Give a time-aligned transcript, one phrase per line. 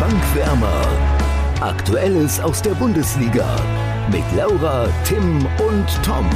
[0.00, 0.82] Bankwärmer.
[1.60, 3.56] Aktuelles aus der Bundesliga
[4.10, 6.28] mit Laura, Tim und Tom.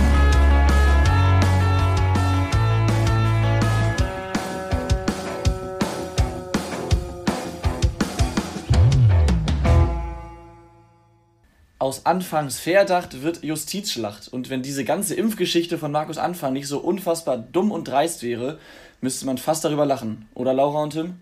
[11.81, 14.29] Aus Anfangs Verdacht wird Justizschlacht.
[14.29, 18.59] Und wenn diese ganze Impfgeschichte von Markus Anfang nicht so unfassbar dumm und dreist wäre,
[19.01, 20.29] müsste man fast darüber lachen.
[20.35, 21.15] Oder Laura und Tim?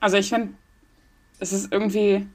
[0.00, 0.54] Also ich finde,
[1.42, 2.26] es ist irgendwie.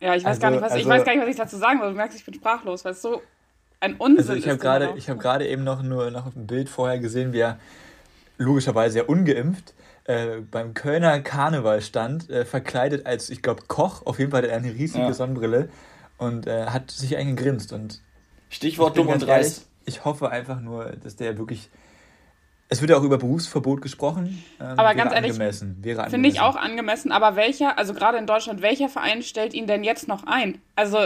[0.00, 1.56] Ja, ich weiß also, gar nicht, was also, ich weiß gar nicht, was ich dazu
[1.56, 1.90] sagen soll.
[1.90, 3.20] Du merkst, ich bin sprachlos, weil es so
[3.80, 4.60] ein Unsinn also ich ist.
[4.60, 7.58] Grade, ich habe gerade eben noch nur noch ein Bild vorher gesehen, wie er
[8.38, 14.18] logischerweise ja ungeimpft äh, beim Kölner Karneval stand, äh, verkleidet als, ich glaube, Koch, auf
[14.18, 15.12] jeden Fall eine riesige ja.
[15.12, 15.68] Sonnenbrille
[16.16, 17.72] und äh, hat sich eingegrinst.
[17.72, 18.00] Und
[18.48, 19.66] Stichwort dumm und dreist.
[19.84, 21.68] Ich hoffe einfach nur, dass der wirklich.
[22.70, 24.44] Es wird ja auch über Berufsverbot gesprochen.
[24.60, 27.12] Ähm, aber ganz ehrlich, finde ich auch angemessen.
[27.12, 30.60] Aber welcher, also gerade in Deutschland, welcher Verein stellt ihn denn jetzt noch ein?
[30.76, 30.98] Also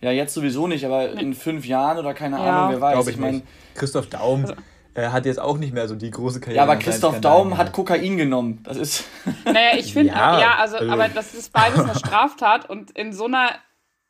[0.00, 2.64] ja, jetzt sowieso nicht, aber in fünf Jahren oder keine ja.
[2.64, 3.06] Ahnung, wer weiß.
[3.06, 3.42] ich, ich meine,
[3.74, 4.54] Christoph Daum also,
[4.94, 6.56] äh, hat jetzt auch nicht mehr so die große Karriere.
[6.56, 8.60] Ja, aber Christoph Daum hat Kokain genommen.
[8.64, 9.04] Das ist.
[9.44, 13.12] Naja, ich finde, ja, ja, also, also, aber das ist beides eine Straftat und in
[13.12, 13.50] so einer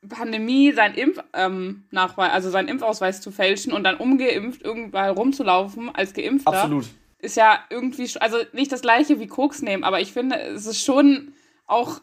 [0.09, 6.13] Pandemie seinen Impfnachweis, ähm, also seinen Impfausweis zu fälschen und dann ungeimpft irgendwann rumzulaufen als
[6.15, 6.53] Geimpfter.
[6.53, 6.87] Absolut.
[7.19, 10.85] Ist ja irgendwie, also nicht das gleiche wie Koks nehmen, aber ich finde, es ist
[10.85, 11.33] schon
[11.67, 12.01] auch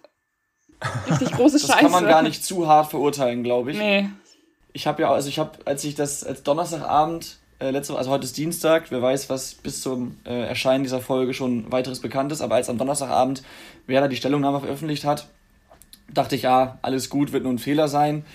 [1.09, 1.83] richtig große das Scheiße.
[1.83, 3.77] Das kann man gar nicht zu hart verurteilen, glaube ich.
[3.77, 4.09] Nee.
[4.73, 8.25] Ich habe ja, also ich habe, als ich das als Donnerstagabend, äh, letzte, also heute
[8.25, 12.41] ist Dienstag, wer weiß, was bis zum äh, Erscheinen dieser Folge schon weiteres bekannt ist,
[12.41, 13.43] aber als am Donnerstagabend
[13.85, 15.27] Werder die Stellungnahme veröffentlicht hat,
[16.11, 18.25] dachte ich, ja, alles gut, wird nur ein Fehler sein.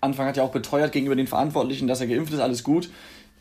[0.00, 2.90] Anfang hat ja auch beteuert gegenüber den Verantwortlichen, dass er geimpft ist, alles gut.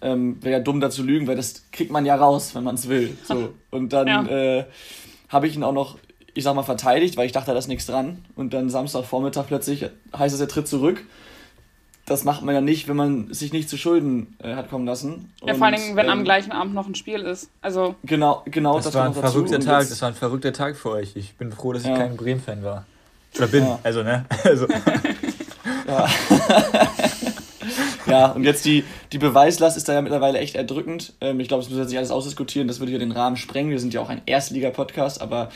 [0.02, 2.76] Ähm, Wäre ja dumm da zu lügen, weil das kriegt man ja raus, wenn man
[2.76, 3.18] es will.
[3.24, 3.54] So.
[3.72, 4.26] Und dann ja.
[4.28, 4.66] äh,
[5.30, 5.98] habe ich ihn auch noch,
[6.34, 8.24] ich sag mal, verteidigt, weil ich dachte, da ist nichts dran.
[8.36, 11.04] Und dann Samstagvormittag plötzlich heißt es, er tritt zurück.
[12.06, 15.34] Das macht man ja nicht, wenn man sich nicht zu Schulden äh, hat kommen lassen.
[15.42, 17.50] Ja, und, vor allem, wenn ähm, am gleichen Abend noch ein Spiel ist.
[17.62, 18.76] Also genau, genau.
[18.76, 19.90] Das, das war ein verrückter Tag.
[19.90, 21.16] Das war ein verrückter Tag für euch.
[21.16, 21.98] Ich bin froh, dass ich ja.
[21.98, 22.86] kein Bremen-Fan war.
[23.38, 23.80] Oder bin, ja.
[23.84, 24.26] also, ne?
[24.44, 24.68] Also.
[25.88, 26.08] ja.
[28.08, 31.14] ja, und jetzt die, die Beweislast ist da ja mittlerweile echt erdrückend.
[31.22, 33.72] Ähm, ich glaube, müssen wir jetzt nicht alles ausdiskutieren, das würde ja den Rahmen sprengen.
[33.72, 35.50] Wir sind ja auch ein Erstliga-Podcast, aber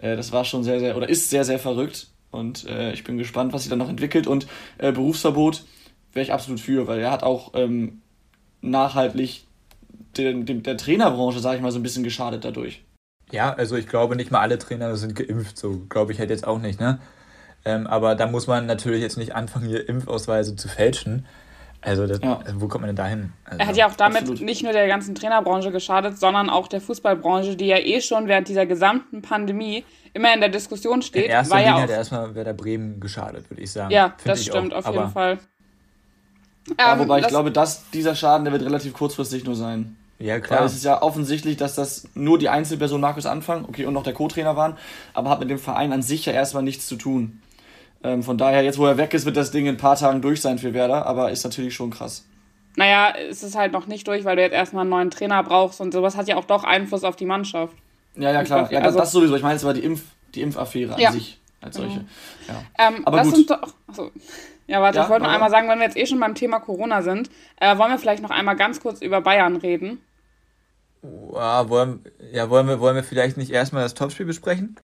[0.00, 2.08] äh, das war schon sehr, sehr, oder ist sehr, sehr verrückt.
[2.30, 4.26] Und äh, ich bin gespannt, was sich dann noch entwickelt.
[4.26, 4.46] Und
[4.78, 5.64] äh, Berufsverbot
[6.12, 8.02] wäre ich absolut für, weil er hat auch ähm,
[8.60, 9.44] nachhaltig
[10.16, 12.82] den, den, der Trainerbranche, sage ich mal, so ein bisschen geschadet dadurch.
[13.30, 16.46] Ja, also ich glaube, nicht mal alle Trainer sind geimpft, so glaube ich halt jetzt
[16.46, 16.98] auch nicht, ne?
[17.68, 21.26] Ähm, aber da muss man natürlich jetzt nicht anfangen, hier Impfausweise zu fälschen.
[21.82, 22.40] Also, das, ja.
[22.44, 23.32] also wo kommt man denn da hin?
[23.44, 24.40] Also, er hat ja auch damit absolut.
[24.40, 28.48] nicht nur der ganzen Trainerbranche geschadet, sondern auch der Fußballbranche, die ja eh schon während
[28.48, 29.84] dieser gesamten Pandemie
[30.14, 31.26] immer in der Diskussion steht.
[31.26, 33.92] In erster war Linie ja auch, hat erstmal Werder Bremen geschadet, würde ich sagen.
[33.92, 34.86] Ja, Find das stimmt, auch.
[34.86, 35.38] auf jeden Fall.
[36.78, 39.96] Ja, ähm, wobei ich glaube, dass dieser Schaden, der wird relativ kurzfristig nur sein.
[40.18, 40.60] Ja, klar.
[40.60, 44.02] Weil es ist ja offensichtlich, dass das nur die Einzelperson Markus Anfang, okay, und noch
[44.02, 44.76] der Co-Trainer waren,
[45.14, 47.40] aber hat mit dem Verein an sich ja erstmal nichts zu tun.
[48.02, 50.22] Ähm, von daher, jetzt wo er weg ist, wird das Ding in ein paar Tagen
[50.22, 52.24] durch sein für Werder, aber ist natürlich schon krass.
[52.76, 55.80] Naja, es ist halt noch nicht durch, weil du jetzt erstmal einen neuen Trainer brauchst
[55.80, 57.74] und sowas hat ja auch doch Einfluss auf die Mannschaft.
[58.14, 58.70] Ja, ja, klar.
[58.70, 59.34] Ja, also, das, sowieso.
[59.34, 60.02] Ich meine, es war die, Impf,
[60.34, 61.10] die Impfaffäre an ja.
[61.10, 62.00] sich als solche.
[62.00, 62.08] Mhm.
[62.46, 62.86] Ja.
[62.86, 63.50] Ähm, aber gut.
[63.50, 64.10] Doch, achso.
[64.68, 66.60] Ja, warte, ja, ich wollte noch einmal sagen, wenn wir jetzt eh schon beim Thema
[66.60, 70.00] Corona sind, äh, wollen wir vielleicht noch einmal ganz kurz über Bayern reden.
[71.32, 74.76] Ja, wollen, ja, wollen, wir, wollen wir vielleicht nicht erstmal das Topspiel besprechen?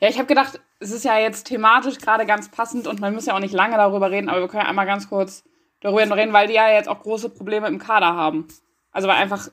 [0.00, 3.26] Ja, ich habe gedacht, es ist ja jetzt thematisch gerade ganz passend und man muss
[3.26, 5.44] ja auch nicht lange darüber reden, aber wir können ja einmal ganz kurz
[5.80, 8.48] darüber reden, weil die ja jetzt auch große Probleme im Kader haben.
[8.92, 9.48] Also weil einfach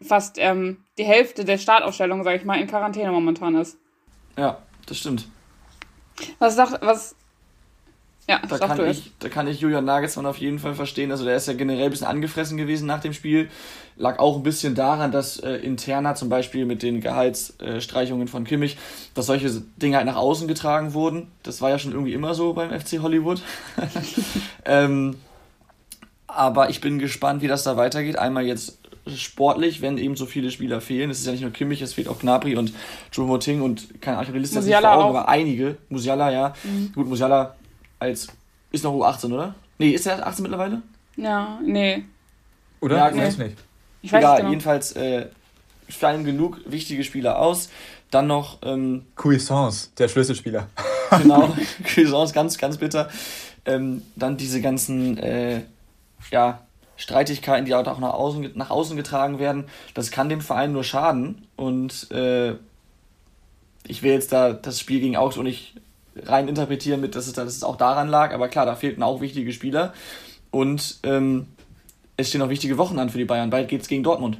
[0.00, 3.78] fast ähm, die Hälfte der Startaufstellung, sage ich mal, in Quarantäne momentan ist.
[4.36, 5.28] Ja, das stimmt.
[6.38, 7.16] Was sagt, was
[8.28, 11.10] ja, da kann, ich, da kann ich Julian Nagelsmann auf jeden Fall verstehen.
[11.10, 13.48] Also der ist ja generell ein bisschen angefressen gewesen nach dem Spiel.
[13.96, 18.76] Lag auch ein bisschen daran, dass äh, interner zum Beispiel mit den Gehaltsstreichungen von Kimmich,
[19.14, 21.28] dass solche Dinge halt nach außen getragen wurden.
[21.42, 23.40] Das war ja schon irgendwie immer so beim FC Hollywood.
[24.66, 25.16] ähm,
[26.26, 28.18] aber ich bin gespannt, wie das da weitergeht.
[28.18, 31.08] Einmal jetzt sportlich, wenn eben so viele Spieler fehlen.
[31.08, 32.74] Es ist ja nicht nur Kimmich, es fehlt auch Gnabry und
[33.10, 35.78] Joe Moting und keine Ahnung, ich habe die Liste nicht vor Augen, aber einige.
[35.88, 36.52] Musiala, ja.
[36.62, 36.92] Mhm.
[36.94, 37.56] Gut, Musiala
[37.98, 38.28] als.
[38.70, 39.54] Ist noch U18, oder?
[39.78, 40.82] Nee, ist er 18 mittlerweile?
[41.16, 42.04] Ja, nee.
[42.80, 42.96] Oder?
[42.96, 43.56] Ja, ich weiß nicht.
[44.02, 44.50] Ich weiß Egal, genau.
[44.50, 45.26] jedenfalls äh,
[45.88, 47.70] fallen genug wichtige Spieler aus.
[48.10, 48.58] Dann noch.
[48.62, 50.68] Ähm, Cuisance, der Schlüsselspieler.
[51.10, 51.54] genau,
[51.84, 53.08] Cuisance, ganz, ganz bitter.
[53.64, 55.62] Ähm, dann diese ganzen äh,
[56.30, 56.60] ja,
[56.96, 59.64] Streitigkeiten, die auch nach außen, nach außen getragen werden.
[59.94, 61.46] Das kann dem Verein nur schaden.
[61.56, 62.54] Und äh,
[63.86, 65.74] ich will jetzt da das Spiel gegen Augsburg nicht
[66.26, 68.32] rein interpretieren mit, dass es, dass es auch daran lag.
[68.34, 69.92] Aber klar, da fehlten auch wichtige Spieler.
[70.50, 71.46] Und ähm,
[72.16, 73.50] es stehen auch wichtige Wochen an für die Bayern.
[73.50, 74.38] Bald geht es gegen Dortmund.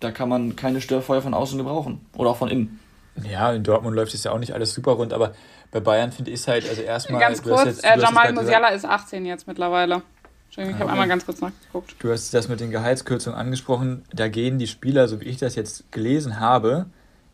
[0.00, 2.04] Da kann man keine Störfeuer von außen gebrauchen.
[2.16, 2.80] Oder auch von innen.
[3.24, 5.32] Ja, in Dortmund läuft es ja auch nicht alles super rund, aber
[5.70, 7.20] bei Bayern finde ich es halt, also erstmal.
[7.20, 10.02] Ganz kurz, jetzt, äh, Jamal Musiala ist 18 jetzt mittlerweile.
[10.46, 11.96] Entschuldigung, ich habe einmal ganz kurz nachgeguckt.
[11.98, 14.04] Du hast das mit den Gehaltskürzungen angesprochen.
[14.12, 16.86] Da gehen die Spieler, so wie ich das jetzt gelesen habe,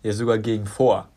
[0.02, 1.08] ja sogar gegen vor.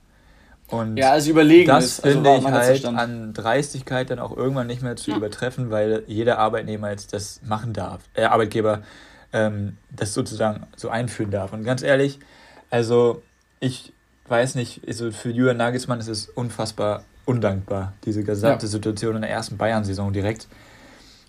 [0.67, 4.67] Und ja, also überlegen das ist, also finde ich halt an Dreistigkeit dann auch irgendwann
[4.67, 5.17] nicht mehr zu ja.
[5.17, 8.81] übertreffen, weil jeder Arbeitnehmer jetzt das machen darf, äh, Arbeitgeber
[9.31, 11.53] ähm, das sozusagen so einführen darf.
[11.53, 12.19] Und ganz ehrlich,
[12.71, 13.21] also
[13.59, 13.93] ich
[14.27, 18.69] weiß nicht, also für Julian Nagelsmann ist es unfassbar undankbar, diese gesamte ja.
[18.69, 20.47] Situation in der ersten Bayern-Saison direkt.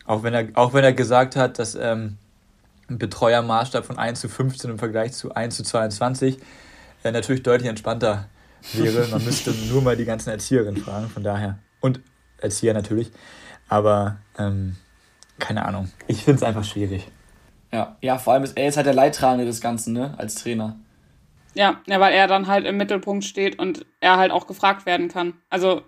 [0.07, 2.17] Auch wenn er, auch wenn er gesagt hat, dass ähm,
[2.89, 6.39] ein Betreuermaßstab von 1 zu 15 im Vergleich zu 1 zu 22
[7.03, 8.27] äh, natürlich deutlich entspannter
[8.75, 9.09] wäre.
[9.09, 11.59] Man müsste nur mal die ganzen Erzieherinnen fragen, von daher.
[11.81, 12.01] Und
[12.39, 13.11] Erzieher natürlich.
[13.69, 14.77] Aber ähm,
[15.39, 15.91] keine Ahnung.
[16.07, 17.07] Ich finde es einfach schwierig.
[17.73, 20.77] Ja, ja, vor allem ist er jetzt halt der Leidtragende des Ganzen, ne, als Trainer.
[21.55, 25.09] Ja, ja, weil er dann halt im Mittelpunkt steht und er halt auch gefragt werden
[25.09, 25.35] kann.
[25.49, 25.83] Also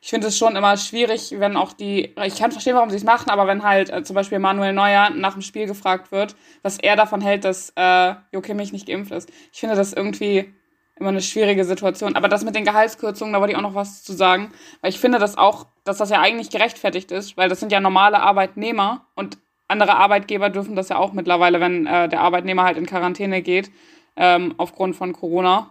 [0.00, 3.04] ich finde es schon immer schwierig, wenn auch die, ich kann verstehen, warum sie es
[3.04, 6.78] machen, aber wenn halt äh, zum Beispiel Manuel Neuer nach dem Spiel gefragt wird, was
[6.78, 9.30] er davon hält, dass äh, Jo Kimmich nicht geimpft ist.
[9.52, 10.54] Ich finde das irgendwie
[10.98, 12.16] immer eine schwierige Situation.
[12.16, 14.98] Aber das mit den Gehaltskürzungen, da wollte ich auch noch was zu sagen, weil ich
[14.98, 19.06] finde das auch, dass das ja eigentlich gerechtfertigt ist, weil das sind ja normale Arbeitnehmer
[19.14, 19.38] und
[19.68, 23.70] andere Arbeitgeber dürfen das ja auch mittlerweile, wenn äh, der Arbeitnehmer halt in Quarantäne geht,
[24.16, 25.70] ähm, aufgrund von Corona,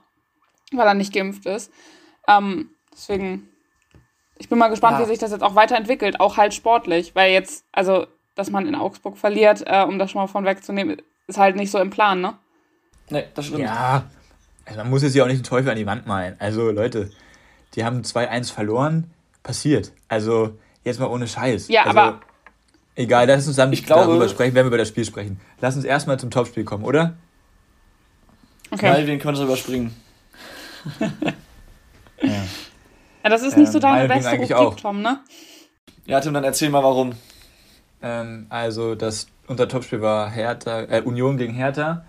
[0.72, 1.72] weil er nicht geimpft ist.
[2.27, 3.50] Ähm, deswegen
[4.38, 5.06] ich bin mal gespannt, ja.
[5.06, 8.75] wie sich das jetzt auch weiterentwickelt, auch halt sportlich, weil jetzt, also, dass man in
[8.75, 12.22] Augsburg verliert, äh, um das schon mal von wegzunehmen, ist halt nicht so im Plan,
[12.22, 12.38] ne?
[13.10, 13.62] Nee, das stimmt.
[13.62, 14.04] Ja,
[14.66, 16.36] also man muss jetzt ja auch nicht den Teufel an die Wand malen.
[16.40, 17.12] Also, Leute,
[17.76, 19.12] die haben 2-1 verloren,
[19.44, 19.92] passiert.
[20.08, 21.68] Also, jetzt mal ohne Scheiß.
[21.68, 22.22] Ja, also, aber.
[22.98, 25.40] Egal, lass uns dann ich glaube, darüber sprechen, wenn wir über das Spiel sprechen.
[25.60, 27.16] Lass uns erstmal zum Topspiel kommen, oder?
[28.72, 28.90] Okay.
[28.90, 29.94] Weil wir können es überspringen.
[32.22, 32.46] ja.
[33.24, 35.20] Ja, das ist nicht so ähm, deine beste Rubrik, Tom, ne?
[36.06, 37.14] Ja, Tim, dann erzähl mal warum.
[38.02, 42.06] Ähm, also, das, unser Topspiel war Hertha, äh, Union gegen Hertha.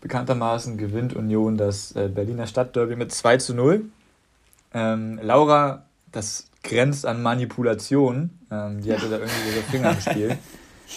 [0.00, 3.84] Bekanntermaßen gewinnt Union das äh, Berliner Stadtderby mit 2 zu 0.
[4.72, 8.30] Ähm, Laura, das grenzt an Manipulation.
[8.50, 10.38] Ähm, die hatte da irgendwie ihre Finger im Spiel.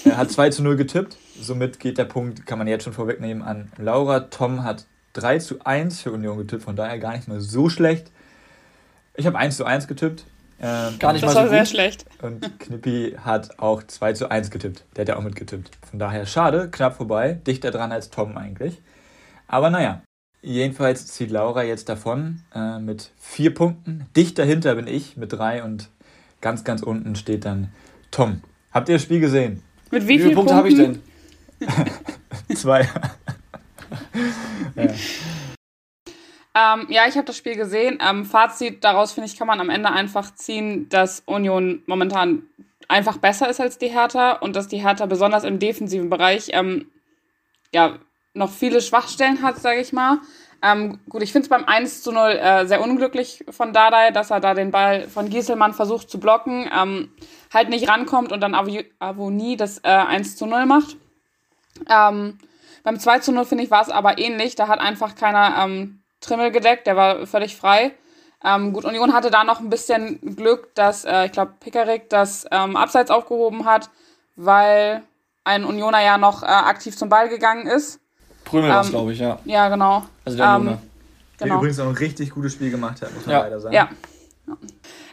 [0.06, 1.18] Er hat 2 zu 0 getippt.
[1.40, 4.22] Somit geht der Punkt, kann man jetzt schon vorwegnehmen, an Laura.
[4.22, 8.10] Tom hat 3 zu 1 für Union getippt, von daher gar nicht mal so schlecht.
[9.14, 10.26] Ich habe 1 zu 1 getippt.
[10.60, 11.52] Ähm, Gar nicht das mal so war gut.
[11.52, 12.06] sehr schlecht.
[12.24, 14.84] Und Knippi hat auch 2 zu 1 getippt.
[14.96, 15.70] Der hat ja auch mitgetippt.
[15.88, 17.40] Von daher schade, knapp vorbei.
[17.46, 18.82] Dichter dran als Tom eigentlich.
[19.54, 20.02] Aber naja.
[20.42, 24.08] Jedenfalls zieht Laura jetzt davon äh, mit vier Punkten.
[24.16, 25.90] Dicht dahinter bin ich mit drei und
[26.42, 27.72] ganz, ganz unten steht dann
[28.10, 28.42] Tom.
[28.72, 29.62] Habt ihr das Spiel gesehen?
[29.92, 31.04] Mit wie, wie viele Punkte habe ich denn?
[32.56, 32.82] Zwei.
[34.76, 34.84] ja.
[36.56, 38.00] Ähm, ja, ich habe das Spiel gesehen.
[38.02, 42.42] Ähm, Fazit daraus, finde ich, kann man am Ende einfach ziehen, dass Union momentan
[42.88, 46.88] einfach besser ist als die Hertha und dass die Hertha besonders im defensiven Bereich ähm,
[47.72, 48.00] ja,
[48.34, 50.20] noch viele Schwachstellen hat, sage ich mal.
[50.62, 54.32] Ähm, gut, ich finde es beim 1 zu 0 äh, sehr unglücklich von Dardai, dass
[54.32, 57.12] er da den Ball von Gieselmann versucht zu blocken, ähm,
[57.54, 60.96] halt nicht rankommt und dann Avonie das äh, 1 zu 0 macht.
[61.90, 62.38] Ähm,
[62.84, 64.56] beim 2 zu 0, finde ich, war es aber ähnlich.
[64.56, 67.94] Da hat einfach keiner ähm, Trimmel gedeckt, der war völlig frei.
[68.44, 72.46] Ähm, gut, Union hatte da noch ein bisschen Glück, dass, äh, ich glaube, Pickerick das
[72.52, 73.90] ähm, Abseits aufgehoben hat,
[74.36, 75.04] weil
[75.44, 78.00] ein Unioner ja noch äh, aktiv zum Ball gegangen ist.
[78.54, 79.40] Prümel ähm, war es, glaube ich, ja.
[79.46, 80.04] Ja, genau.
[80.26, 80.80] Also der ähm, genau.
[81.40, 83.42] Der übrigens auch ein richtig gutes Spiel gemacht hat, muss man ja.
[83.42, 83.76] leider sagen.
[83.76, 83.90] Ja.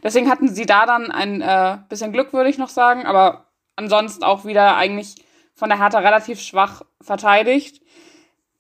[0.03, 4.25] Deswegen hatten sie da dann ein äh, bisschen Glück, würde ich noch sagen, aber ansonsten
[4.25, 5.17] auch wieder eigentlich
[5.55, 7.83] von der Hertha relativ schwach verteidigt.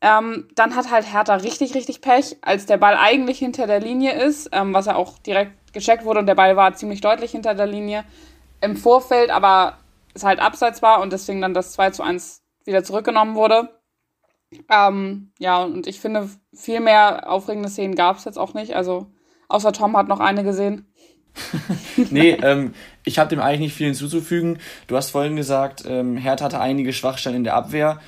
[0.00, 4.12] Ähm, dann hat halt Hertha richtig, richtig Pech, als der Ball eigentlich hinter der Linie
[4.12, 7.54] ist, ähm, was ja auch direkt gecheckt wurde und der Ball war ziemlich deutlich hinter
[7.54, 8.04] der Linie
[8.62, 9.78] im Vorfeld, aber
[10.14, 13.68] es halt abseits war und deswegen dann das 2 zu 1 wieder zurückgenommen wurde.
[14.68, 18.74] Ähm, ja, und ich finde, viel mehr aufregende Szenen gab es jetzt auch nicht.
[18.74, 19.06] Also,
[19.48, 20.86] außer Tom hat noch eine gesehen.
[22.10, 24.58] nee, ähm, ich habe dem eigentlich nicht viel hinzuzufügen.
[24.88, 28.00] Du hast vorhin gesagt, ähm, Hertha hatte einige Schwachstellen in der Abwehr.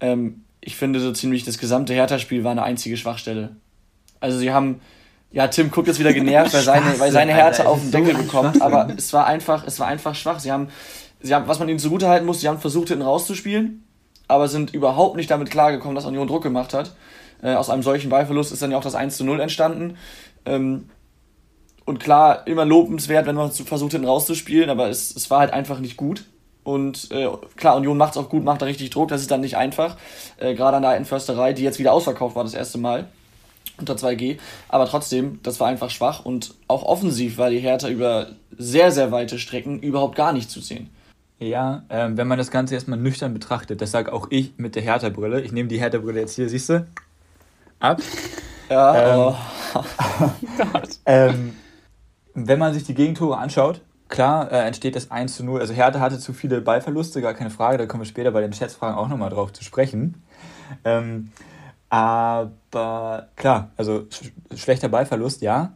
[0.00, 3.56] Ähm, ich finde so ziemlich das gesamte Hertha-Spiel war eine einzige Schwachstelle.
[4.18, 4.80] Also sie haben,
[5.30, 8.16] ja, Tim guckt jetzt wieder genervt, weil seine, weil seine Hertha Alter, auf den Deckel
[8.16, 10.40] so bekommt, aber es war einfach, es war einfach schwach.
[10.40, 10.68] Sie haben,
[11.20, 13.85] sie haben, was man ihnen zugutehalten muss, sie haben versucht, hinten rauszuspielen,
[14.28, 16.94] aber sind überhaupt nicht damit klargekommen, dass Union Druck gemacht hat.
[17.42, 19.96] Äh, aus einem solchen Ballverlust ist dann ja auch das 1 zu 0 entstanden.
[20.44, 20.88] Ähm,
[21.84, 25.78] und klar, immer lobenswert, wenn man versucht, hinten rauszuspielen, aber es, es war halt einfach
[25.78, 26.24] nicht gut.
[26.64, 29.40] Und äh, klar, Union macht es auch gut, macht da richtig Druck, das ist dann
[29.40, 29.96] nicht einfach.
[30.38, 33.06] Äh, Gerade an der alten Försterei, die jetzt wieder ausverkauft war das erste Mal
[33.78, 34.38] unter 2G.
[34.68, 39.12] Aber trotzdem, das war einfach schwach und auch offensiv war die Hertha über sehr, sehr
[39.12, 40.90] weite Strecken überhaupt gar nicht zu sehen.
[41.38, 44.82] Ja, ähm, wenn man das Ganze erstmal nüchtern betrachtet, das sage auch ich mit der
[44.82, 45.42] Hertha-Brille.
[45.42, 46.86] Ich nehme die Hertha-Brille jetzt hier, siehst du?
[47.78, 48.00] Ab.
[48.68, 49.36] Ja, ähm,
[49.74, 49.84] oh.
[51.06, 51.56] ähm,
[52.34, 55.60] wenn man sich die Gegentore anschaut, klar äh, entsteht das 1 zu 0.
[55.60, 57.78] Also Hertha hatte zu viele Ballverluste, gar keine Frage.
[57.78, 60.20] Da kommen wir später bei den Schätzfragen auch nochmal drauf zu sprechen.
[60.84, 61.30] Ähm,
[61.88, 65.74] aber klar, also sch schlechter Ballverlust, ja.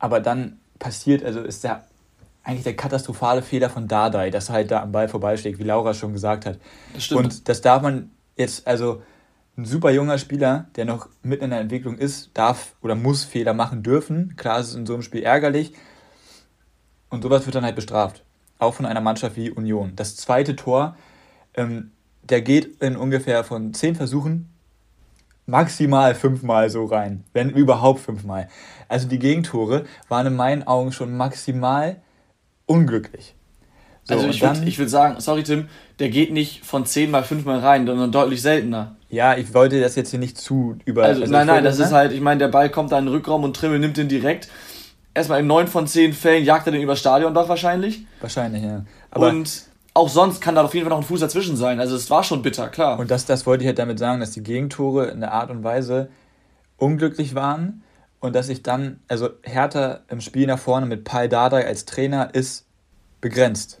[0.00, 1.84] Aber dann passiert, also ist der
[2.48, 5.92] eigentlich der katastrophale Fehler von Dardai, dass er halt da am Ball vorbeischlägt, wie Laura
[5.92, 6.58] schon gesagt hat.
[6.94, 7.24] Das stimmt.
[7.24, 9.02] Und das darf man jetzt, also
[9.58, 13.52] ein super junger Spieler, der noch mitten in der Entwicklung ist, darf oder muss Fehler
[13.52, 14.34] machen dürfen.
[14.36, 15.74] Klar, es ist in so einem Spiel ärgerlich.
[17.10, 18.24] Und sowas wird dann halt bestraft.
[18.58, 19.92] Auch von einer Mannschaft wie Union.
[19.94, 20.96] Das zweite Tor,
[21.52, 21.90] ähm,
[22.22, 24.48] der geht in ungefähr von zehn Versuchen
[25.44, 27.24] maximal fünfmal so rein.
[27.34, 28.48] Wenn überhaupt fünfmal.
[28.88, 32.00] Also die Gegentore waren in meinen Augen schon maximal
[32.68, 33.34] unglücklich.
[34.04, 37.44] So, also ich würde würd sagen, sorry Tim, der geht nicht von 10 mal 5
[37.44, 38.96] mal rein, sondern deutlich seltener.
[39.10, 41.04] Ja, ich wollte das jetzt hier nicht zu über.
[41.04, 41.84] Also, also nein, nein, das ne?
[41.84, 44.08] ist halt, ich meine, der Ball kommt da in den Rückraum und Trimmel nimmt den
[44.08, 44.48] direkt.
[45.14, 48.06] Erstmal in 9 von 10 Fällen jagt er den über Stadion doch wahrscheinlich.
[48.20, 48.84] Wahrscheinlich, ja.
[49.10, 51.80] Aber und auch sonst kann da auf jeden Fall noch ein Fuß dazwischen sein.
[51.80, 52.98] Also es war schon bitter, klar.
[52.98, 55.64] Und das, das wollte ich halt damit sagen, dass die Gegentore in der Art und
[55.64, 56.08] Weise
[56.76, 57.82] unglücklich waren
[58.20, 62.34] und dass ich dann, also Hertha im Spiel nach vorne mit Paul Dardai als Trainer
[62.34, 62.66] ist
[63.20, 63.80] begrenzt.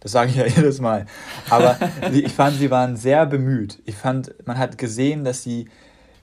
[0.00, 1.06] Das sage ich ja jedes Mal.
[1.48, 1.76] Aber
[2.12, 3.78] ich fand, sie waren sehr bemüht.
[3.84, 5.68] Ich fand, man hat gesehen, dass sie.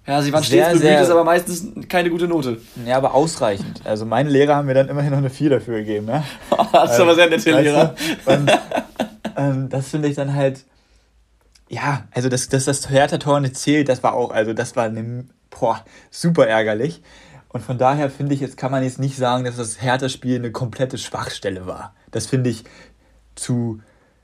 [0.06, 2.62] Ja, sie waren sehr, stets bemüht, sehr, ist aber meistens keine gute Note.
[2.86, 3.82] Ja, aber ausreichend.
[3.84, 6.06] Also meine Lehrer haben mir dann immerhin noch eine 4 dafür gegeben.
[6.06, 6.24] Ne?
[6.72, 7.94] das ist aber sehr nette Lehrer.
[8.26, 8.52] Und,
[9.36, 10.64] ähm, das finde ich dann halt.
[11.70, 15.26] Ja, also dass, dass das Hertha-Tor nicht zählt, das war auch, also das war eine,
[15.50, 17.02] boah, super ärgerlich.
[17.58, 20.52] Und von daher finde ich, jetzt kann man jetzt nicht sagen, dass das Hertha-Spiel eine
[20.52, 21.96] komplette Schwachstelle war.
[22.12, 22.66] Das finde ich
[23.34, 23.82] zu,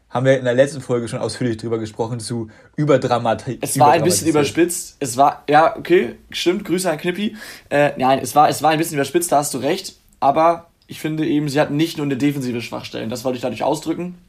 [0.07, 3.57] haben wir in der letzten Folge schon ausführlich drüber gesprochen, zu überdramatisch.
[3.61, 4.97] Es war ein bisschen überspitzt.
[4.99, 7.35] Es war, ja, okay, stimmt, Grüße an Knippi.
[7.71, 9.95] Äh, nein, es war, es war ein bisschen überspitzt, da hast du recht.
[10.19, 13.07] Aber ich finde eben, sie hatten nicht nur eine defensive Schwachstelle.
[13.07, 14.19] Das wollte ich dadurch ausdrücken.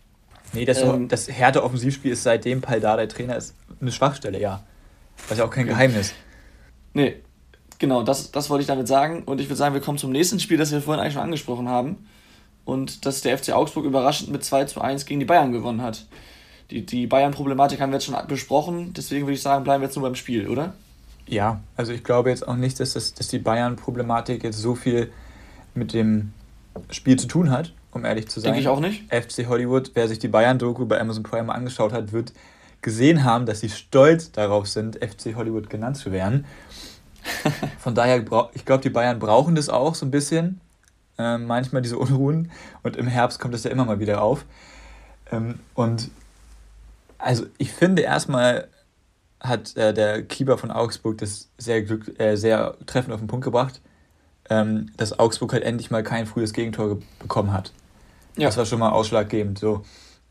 [0.55, 4.63] Nee, das, ähm, das härte Offensivspiel ist seitdem Paldada der Trainer ist eine Schwachstelle, ja.
[5.19, 6.15] Das ist ja auch kein Geheimnis.
[6.95, 7.17] Nee,
[7.85, 9.23] genau, das, das wollte ich damit sagen.
[9.25, 11.69] Und ich würde sagen, wir kommen zum nächsten Spiel, das wir vorhin eigentlich schon angesprochen
[11.69, 12.07] haben
[12.65, 16.07] und dass der FC Augsburg überraschend mit 2 zu 1 gegen die Bayern gewonnen hat.
[16.71, 19.97] Die, die Bayern-Problematik haben wir jetzt schon besprochen, deswegen würde ich sagen, bleiben wir jetzt
[19.97, 20.73] nur beim Spiel, oder?
[21.27, 25.13] Ja, also ich glaube jetzt auch nicht, dass, das, dass die Bayern-Problematik jetzt so viel
[25.75, 26.33] mit dem
[26.91, 28.53] Spiel zu tun hat, um ehrlich zu sein.
[28.53, 29.05] Denke ich auch nicht.
[29.13, 32.33] FC Hollywood, wer sich die Bayern-Doku bei Amazon Prime angeschaut hat, wird
[32.81, 36.47] gesehen haben, dass sie stolz darauf sind, FC Hollywood genannt zu werden.
[37.79, 40.61] Von daher, ich glaube, die Bayern brauchen das auch so ein bisschen,
[41.19, 42.51] äh, manchmal diese Unruhen
[42.83, 44.45] und im Herbst kommt das ja immer mal wieder auf.
[45.31, 46.11] Ähm, und
[47.19, 48.69] also ich finde erstmal
[49.41, 53.45] hat äh, der Keeper von Augsburg das sehr, glück, äh, sehr treffend auf den Punkt
[53.45, 53.81] gebracht,
[54.49, 57.73] ähm, dass Augsburg halt endlich mal kein frühes Gegentor bekommen hat.
[58.37, 58.49] Ja.
[58.49, 59.59] Das war schon mal ausschlaggebend.
[59.59, 59.85] So.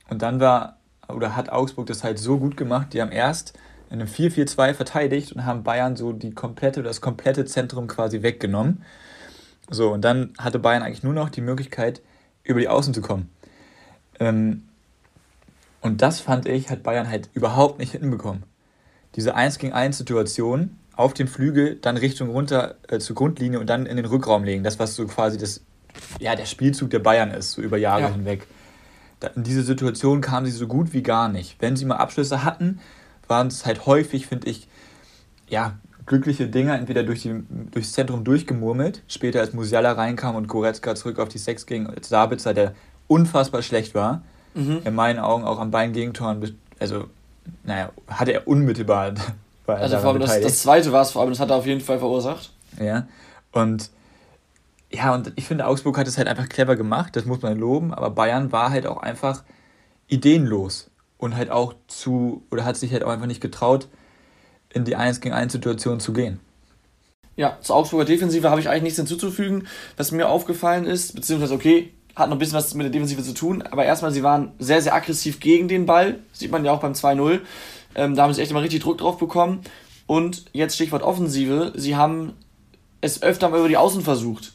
[0.10, 3.54] Und dann war, oder hat Augsburg das halt so gut gemacht, die haben erst
[3.94, 8.84] in einem 4-4-2 verteidigt und haben Bayern so die komplette, das komplette Zentrum quasi weggenommen.
[9.70, 12.02] So, und dann hatte Bayern eigentlich nur noch die Möglichkeit,
[12.44, 13.30] über die Außen zu kommen.
[14.20, 14.64] Ähm,
[15.82, 18.44] und das fand ich, hat Bayern halt überhaupt nicht hinbekommen.
[19.16, 23.70] Diese 1 gegen 1 Situation auf dem Flügel, dann Richtung runter äh, zur Grundlinie und
[23.70, 24.64] dann in den Rückraum legen.
[24.64, 25.62] Das, was so quasi das,
[26.20, 28.10] ja, der Spielzug der Bayern ist, so über Jahre ja.
[28.10, 28.48] hinweg.
[29.20, 31.58] Da, in diese Situation kamen sie so gut wie gar nicht.
[31.60, 32.80] Wenn sie mal Abschlüsse hatten,
[33.34, 34.68] waren es halt häufig, finde ich,
[35.50, 35.74] ja,
[36.06, 41.18] glückliche Dinger entweder durch die, durchs Zentrum durchgemurmelt, später als Musiala reinkam und Goretzka zurück
[41.18, 42.76] auf die Sechs ging, als Sabitzer, der
[43.08, 44.22] unfassbar schlecht war,
[44.54, 44.82] mhm.
[44.86, 47.06] in meinen Augen auch an beiden Gegentoren, also,
[47.64, 49.14] naja, hatte er unmittelbar.
[49.66, 51.82] also vor allem das, das zweite war es vor allem, das hat er auf jeden
[51.82, 52.54] Fall verursacht.
[52.80, 53.08] Ja,
[53.52, 53.90] und
[54.92, 57.96] ja, und ich finde, Augsburg hat es halt einfach clever gemacht, das muss man loben,
[57.96, 59.44] aber Bayern war halt auch einfach
[60.08, 60.92] ideenlos
[61.24, 63.88] und halt auch zu, oder hat sich halt auch einfach nicht getraut,
[64.74, 66.40] in die 1 gegen 1 Situation zu gehen.
[67.36, 69.68] Ja, zur Augsburger Defensive habe ich eigentlich nichts hinzuzufügen.
[69.98, 73.34] Was mir aufgefallen ist, beziehungsweise okay, hat noch ein bisschen was mit der Defensive zu
[73.34, 76.20] tun, aber erstmal, sie waren sehr, sehr aggressiv gegen den Ball.
[76.32, 77.40] Sieht man ja auch beim 2-0.
[77.96, 79.62] Ähm, da haben sie echt immer richtig Druck drauf bekommen.
[80.06, 82.34] Und jetzt Stichwort Offensive, sie haben
[83.02, 84.54] es öfter mal über die Außen versucht.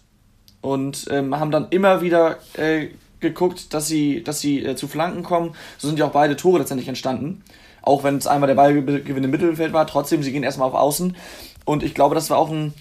[0.61, 2.89] und ähm, haben dann immer wieder äh,
[3.21, 5.55] geguckt, dass sie, dass sie äh, zu Flanken kommen.
[5.77, 7.43] So sind ja auch beide Tore letztendlich entstanden.
[7.83, 11.17] Auch wenn es einmal der Ballgewinn im Mittelfeld war, trotzdem, sie gehen erstmal auf Außen.
[11.65, 12.75] Und ich glaube, das war auch ein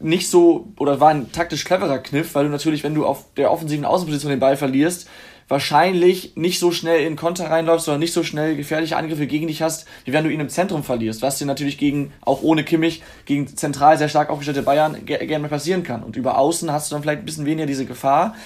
[0.00, 3.52] nicht so, oder war ein taktisch cleverer Kniff, weil du natürlich, wenn du auf der
[3.52, 5.08] offensiven Außenposition den Ball verlierst,
[5.50, 9.62] wahrscheinlich nicht so schnell in Konter reinläufst oder nicht so schnell gefährliche Angriffe gegen dich
[9.62, 13.02] hast, wie wenn du ihn im Zentrum verlierst, was dir natürlich gegen, auch ohne Kimmich,
[13.24, 16.04] gegen zentral sehr stark aufgestellte Bayern gerne passieren kann.
[16.04, 18.36] Und über Außen hast du dann vielleicht ein bisschen weniger diese Gefahr,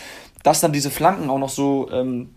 [0.42, 2.30] dass dann diese Flanken auch noch so ähm,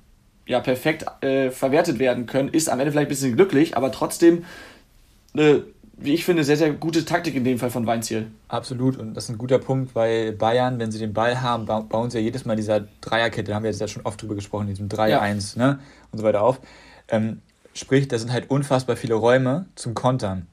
[0.45, 4.43] ja, perfekt äh, verwertet werden können, ist am Ende vielleicht ein bisschen glücklich, aber trotzdem
[5.33, 5.63] eine,
[5.99, 8.27] wie ich finde, sehr, sehr gute Taktik in dem Fall von Weinziel.
[8.47, 12.11] Absolut, und das ist ein guter Punkt, weil Bayern, wenn sie den Ball haben, bauen
[12.11, 14.67] sie ja jedes Mal dieser Dreierkette, da haben wir jetzt ja schon oft drüber gesprochen,
[14.67, 15.65] diesem 3-1 ja.
[15.65, 15.79] ne,
[16.11, 16.61] und so weiter auf.
[17.07, 17.41] Ähm,
[17.73, 20.47] sprich, da sind halt unfassbar viele Räume zum Kontern.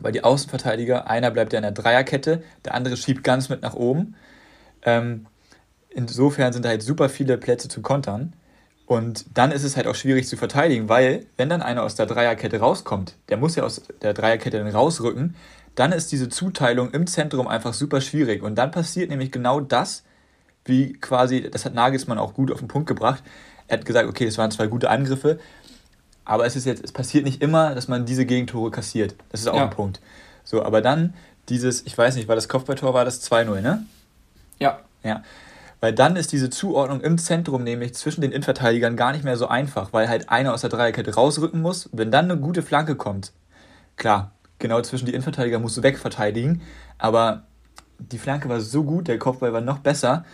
[0.00, 3.74] Weil die Außenverteidiger, einer bleibt ja in der Dreierkette, der andere schiebt ganz mit nach
[3.74, 4.16] oben.
[4.84, 5.26] Ähm,
[5.90, 8.32] insofern sind da halt super viele Plätze zum Kontern.
[8.92, 12.04] Und dann ist es halt auch schwierig zu verteidigen, weil wenn dann einer aus der
[12.04, 15.34] Dreierkette rauskommt, der muss ja aus der Dreierkette dann rausrücken,
[15.74, 18.42] dann ist diese Zuteilung im Zentrum einfach super schwierig.
[18.42, 20.02] Und dann passiert nämlich genau das,
[20.66, 23.22] wie quasi, das hat Nagelsmann auch gut auf den Punkt gebracht.
[23.66, 25.40] Er hat gesagt, okay, das waren zwei gute Angriffe,
[26.26, 29.14] aber es ist jetzt, es passiert nicht immer, dass man diese Gegentore kassiert.
[29.30, 29.64] Das ist auch ja.
[29.64, 30.02] ein Punkt.
[30.44, 31.14] So, aber dann
[31.48, 33.86] dieses, ich weiß nicht, war das Kopfballtor, war das 2-0, ne?
[34.58, 34.80] Ja.
[35.02, 35.22] Ja.
[35.82, 39.48] Weil dann ist diese Zuordnung im Zentrum, nämlich zwischen den Innenverteidigern, gar nicht mehr so
[39.48, 41.90] einfach, weil halt einer aus der Dreierkette rausrücken muss.
[41.92, 43.32] Wenn dann eine gute Flanke kommt,
[43.96, 46.62] klar, genau zwischen die Innenverteidiger musst du wegverteidigen,
[46.98, 47.42] aber
[47.98, 50.24] die Flanke war so gut, der Kopfball war noch besser.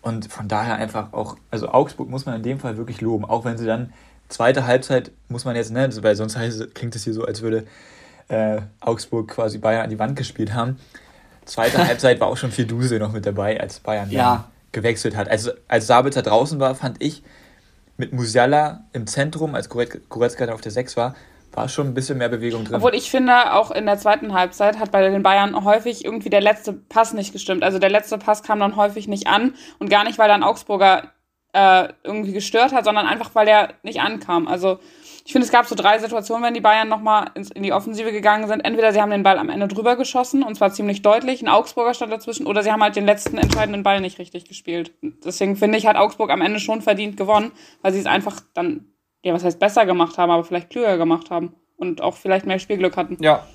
[0.00, 3.44] Und von daher einfach auch, also Augsburg muss man in dem Fall wirklich loben, auch
[3.44, 3.92] wenn sie dann
[4.28, 7.66] zweite Halbzeit muss man jetzt, ne, weil sonst heißt, klingt es hier so, als würde
[8.28, 10.78] äh, Augsburg quasi Bayern an die Wand gespielt haben.
[11.46, 15.28] Zweite Halbzeit war auch schon viel Dusel noch mit dabei, als Bayern ja gewechselt hat.
[15.28, 17.22] Also als Sabitzer draußen war, fand ich
[17.96, 21.14] mit Musiala im Zentrum, als Goretzka auf der 6 war,
[21.52, 22.76] war schon ein bisschen mehr Bewegung drin.
[22.76, 26.40] Obwohl ich finde, auch in der zweiten Halbzeit hat bei den Bayern häufig irgendwie der
[26.40, 27.62] letzte Pass nicht gestimmt.
[27.62, 31.12] Also der letzte Pass kam dann häufig nicht an und gar nicht, weil dann Augsburger
[31.52, 34.48] äh, irgendwie gestört hat, sondern einfach, weil er nicht ankam.
[34.48, 34.80] Also
[35.26, 38.46] ich finde, es gab so drei Situationen, wenn die Bayern nochmal in die Offensive gegangen
[38.46, 38.60] sind.
[38.60, 41.94] Entweder sie haben den Ball am Ende drüber geschossen, und zwar ziemlich deutlich, ein Augsburger
[41.94, 44.92] stand dazwischen, oder sie haben halt den letzten entscheidenden Ball nicht richtig gespielt.
[45.24, 48.84] Deswegen finde ich, hat Augsburg am Ende schon verdient gewonnen, weil sie es einfach dann,
[49.22, 52.58] ja, was heißt besser gemacht haben, aber vielleicht klüger gemacht haben und auch vielleicht mehr
[52.58, 53.16] Spielglück hatten.
[53.20, 53.46] Ja.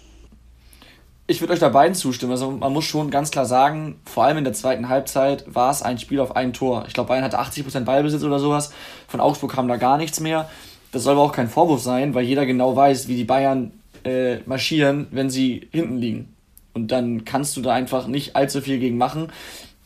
[1.27, 2.31] Ich würde euch da beiden zustimmen.
[2.31, 5.83] Also man muss schon ganz klar sagen, vor allem in der zweiten Halbzeit war es
[5.83, 6.85] ein Spiel auf ein Tor.
[6.87, 8.73] Ich glaube, Bayern hatte 80% Ballbesitz oder sowas.
[9.07, 10.49] Von Augsburg kam da gar nichts mehr.
[10.91, 13.71] Das soll aber auch kein Vorwurf sein, weil jeder genau weiß, wie die Bayern
[14.03, 16.35] äh, marschieren, wenn sie hinten liegen.
[16.73, 19.31] Und dann kannst du da einfach nicht allzu viel gegen machen.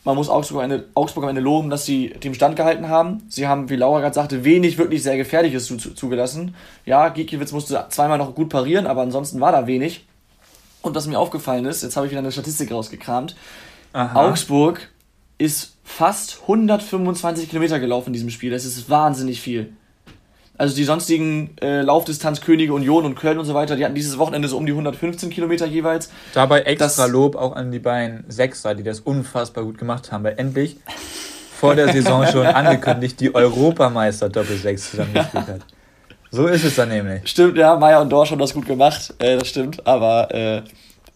[0.04, 3.22] Man muss Augsburg, eine, Augsburg am Ende loben, dass sie dem Stand gehalten haben.
[3.28, 6.54] Sie haben, wie Laura gerade sagte, wenig wirklich sehr Gefährliches zu, zu, zugelassen.
[6.84, 10.04] Ja, Gikiewicz musste zweimal noch gut parieren, aber ansonsten war da wenig.
[10.82, 13.34] Und was mir aufgefallen ist, jetzt habe ich wieder eine Statistik rausgekramt.
[13.94, 14.28] Aha.
[14.28, 14.90] Augsburg
[15.38, 18.50] ist fast 125 Kilometer gelaufen in diesem Spiel.
[18.50, 19.72] Das ist wahnsinnig viel.
[20.56, 24.46] Also die sonstigen äh, Laufdistanzkönige Union und Köln und so weiter, die hatten dieses Wochenende
[24.46, 26.10] so um die 115 Kilometer jeweils.
[26.32, 30.22] Dabei extra das, Lob auch an die beiden Sechser, die das unfassbar gut gemacht haben,
[30.22, 30.76] weil endlich
[31.58, 35.60] vor der Saison schon angekündigt die Europameister Doppel-6 zusammengespielt hat.
[36.30, 37.28] So ist es dann nämlich.
[37.28, 40.62] Stimmt, ja, Meier und Dorsch haben das gut gemacht, äh, das stimmt, aber äh,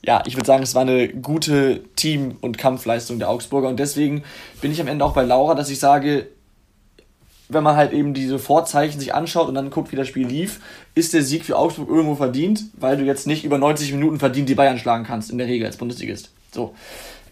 [0.05, 4.23] ja, ich würde sagen, es war eine gute Team- und Kampfleistung der Augsburger und deswegen
[4.61, 6.29] bin ich am Ende auch bei Laura, dass ich sage,
[7.49, 10.61] wenn man halt eben diese Vorzeichen sich anschaut und dann guckt, wie das Spiel lief,
[10.95, 14.49] ist der Sieg für Augsburg irgendwo verdient, weil du jetzt nicht über 90 Minuten verdient
[14.49, 16.31] die Bayern schlagen kannst, in der Regel als Bundesligist.
[16.53, 16.75] So.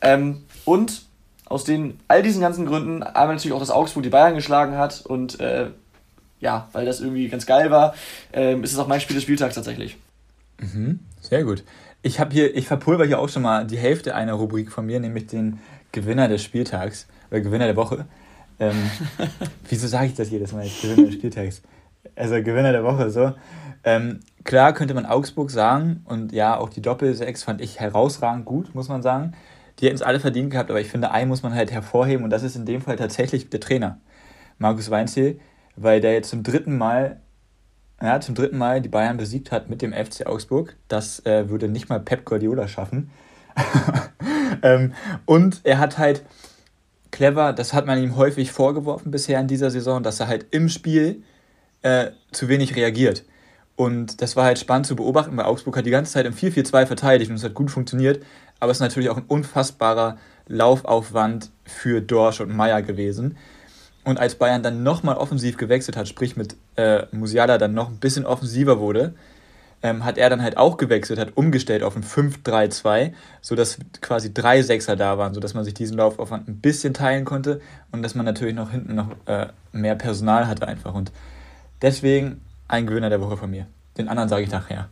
[0.01, 1.03] Ähm, und
[1.45, 5.05] aus den, all diesen ganzen Gründen, einmal natürlich auch, dass Augsburg die Bayern geschlagen hat
[5.07, 5.71] und äh,
[6.41, 7.95] ja, weil das irgendwie ganz geil war,
[8.33, 9.97] äh, ist es auch mein Spiel des Spieltags tatsächlich.
[10.59, 11.63] Mhm, sehr gut.
[12.03, 15.01] Ich habe hier, ich verpulver hier auch schon mal die Hälfte einer Rubrik von mir,
[15.01, 15.61] nämlich den
[15.93, 18.07] Gewinner des Spieltags oder Gewinner der Woche.
[18.59, 18.91] Ähm,
[19.69, 20.83] wieso sage ich das jedes Mal jetzt?
[20.83, 21.63] Gewinner des Spieltags.
[22.15, 23.33] Also Gewinner der Woche, so.
[23.85, 28.75] Ähm, klar könnte man Augsburg sagen und ja, auch die Doppel-6 fand ich herausragend gut,
[28.75, 29.33] muss man sagen.
[29.79, 32.31] Die hätten es alle verdient gehabt, aber ich finde, einen muss man halt hervorheben und
[32.31, 34.01] das ist in dem Fall tatsächlich der Trainer,
[34.59, 35.39] Markus Weinziel,
[35.77, 37.21] weil der jetzt zum dritten Mal,
[38.01, 40.77] ja, zum dritten Mal die Bayern besiegt hat mit dem FC Augsburg.
[40.89, 43.11] Das äh, würde nicht mal Pep Guardiola schaffen.
[44.63, 44.95] ähm,
[45.27, 46.25] und er hat halt,
[47.17, 50.69] clever, das hat man ihm häufig vorgeworfen bisher in dieser Saison, dass er halt im
[50.69, 51.23] Spiel
[51.81, 53.25] äh, zu wenig reagiert.
[53.75, 56.87] Und das war halt spannend zu beobachten, weil Augsburg hat die ganze Zeit im 4-4-2
[56.87, 58.23] verteidigt und es hat gut funktioniert,
[58.61, 63.37] aber es ist natürlich auch ein unfassbarer Laufaufwand für Dorsch und Meier gewesen.
[64.05, 67.99] Und als Bayern dann nochmal offensiv gewechselt hat, sprich mit äh, Musiala dann noch ein
[67.99, 69.15] bisschen offensiver wurde,
[69.83, 74.63] ähm, hat er dann halt auch gewechselt, hat umgestellt auf ein 5-3-2, sodass quasi drei
[74.63, 77.61] Sechser da waren, sodass man sich diesen Laufaufwand ein bisschen teilen konnte
[77.93, 80.95] und dass man natürlich noch hinten noch äh, mehr Personal hatte einfach.
[80.95, 81.13] Und
[81.83, 83.67] deswegen ein Gewinner der Woche von mir.
[83.97, 84.89] Den anderen sage ich nachher.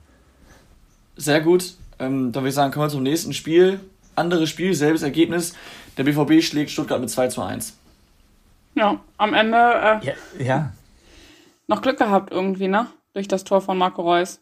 [1.16, 1.74] Sehr gut.
[1.98, 3.80] Ähm, dann würde ich sagen, kommen wir zum nächsten Spiel.
[4.16, 5.54] Anderes Spiel, selbes Ergebnis.
[5.96, 7.76] Der BVB schlägt Stuttgart mit 2 zu 1.
[8.74, 10.72] Ja, am Ende äh, ja, ja.
[11.68, 12.88] noch Glück gehabt irgendwie, ne?
[13.12, 14.40] Durch das Tor von Marco Reus.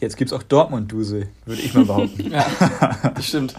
[0.00, 2.30] Jetzt gibt es auch Dortmund-Dusel, würde ich mal behaupten.
[2.32, 2.46] ja,
[3.14, 3.54] das stimmt.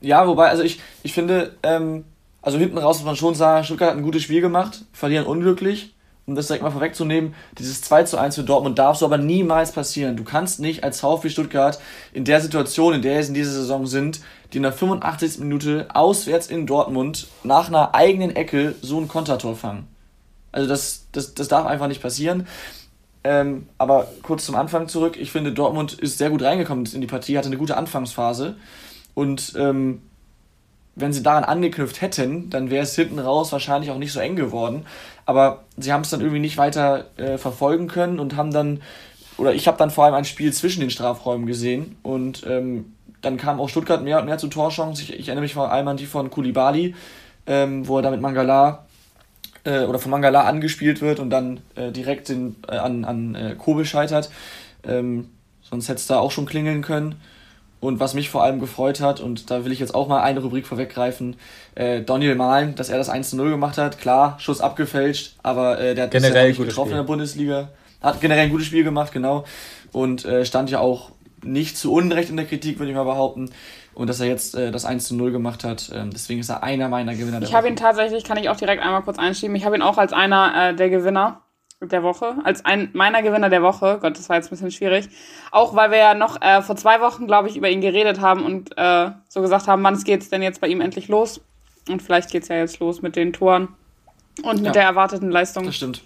[0.00, 2.04] Ja, wobei, also ich, ich finde, ähm,
[2.42, 5.94] also hinten raus muss man schon sagen, Stuttgart hat ein gutes Spiel gemacht, verlieren unglücklich
[6.26, 9.72] um das direkt mal vorwegzunehmen, dieses 2 zu 1 für Dortmund darf so aber niemals
[9.72, 10.16] passieren.
[10.16, 11.78] Du kannst nicht als VfB Stuttgart
[12.12, 14.20] in der Situation, in der es in dieser Saison sind,
[14.52, 15.38] die in der 85.
[15.40, 19.86] Minute auswärts in Dortmund nach einer eigenen Ecke so ein Kontertor fangen.
[20.50, 22.46] Also das, das, das darf einfach nicht passieren.
[23.24, 25.16] Ähm, aber kurz zum Anfang zurück.
[25.18, 28.56] Ich finde, Dortmund ist sehr gut reingekommen in die Partie, hatte eine gute Anfangsphase.
[29.14, 30.02] Und ähm,
[30.94, 34.36] wenn sie daran angeknüpft hätten, dann wäre es hinten raus wahrscheinlich auch nicht so eng
[34.36, 34.86] geworden.
[35.26, 38.82] Aber sie haben es dann irgendwie nicht weiter äh, verfolgen können und haben dann,
[39.38, 43.38] oder ich habe dann vor allem ein Spiel zwischen den Strafräumen gesehen und ähm, dann
[43.38, 45.02] kam auch Stuttgart mehr und mehr zu Torchancen.
[45.02, 46.94] Ich, ich erinnere mich vor allem an die von Kulibali,
[47.46, 48.84] ähm, wo er damit Mangala
[49.64, 53.54] äh, oder von Mangala angespielt wird und dann äh, direkt den, äh, an, an äh,
[53.56, 54.30] Kobel scheitert.
[54.86, 55.30] Ähm,
[55.62, 57.16] sonst hätte es da auch schon klingeln können.
[57.80, 60.40] Und was mich vor allem gefreut hat, und da will ich jetzt auch mal eine
[60.40, 61.36] Rubrik vorweggreifen,
[61.74, 63.98] äh, Daniel Mahlen, dass er das 1 0 gemacht hat.
[63.98, 66.92] Klar, Schuss abgefälscht, aber äh, der hat generell nicht getroffen Spiel.
[66.92, 67.68] in der Bundesliga.
[68.00, 69.44] Hat generell ein gutes Spiel gemacht, genau.
[69.92, 71.10] Und äh, stand ja auch
[71.42, 73.50] nicht zu Unrecht in der Kritik, würde ich mal behaupten.
[73.94, 75.90] Und dass er jetzt äh, das 1 zu 0 gemacht hat.
[75.94, 77.40] Ähm, deswegen ist er einer meiner Gewinner.
[77.42, 79.98] Ich habe ihn tatsächlich, kann ich auch direkt einmal kurz einschieben, ich habe ihn auch
[79.98, 81.42] als einer äh, der Gewinner
[81.80, 83.98] der Woche, als ein meiner Gewinner der Woche.
[84.00, 85.08] Gott, das war jetzt ein bisschen schwierig.
[85.50, 88.44] Auch weil wir ja noch äh, vor zwei Wochen, glaube ich, über ihn geredet haben
[88.44, 91.40] und äh, so gesagt haben, wann geht's denn jetzt bei ihm endlich los?
[91.88, 93.68] Und vielleicht geht's ja jetzt los mit den Toren
[94.42, 95.66] und mit ja, der erwarteten Leistung.
[95.66, 96.02] Das stimmt.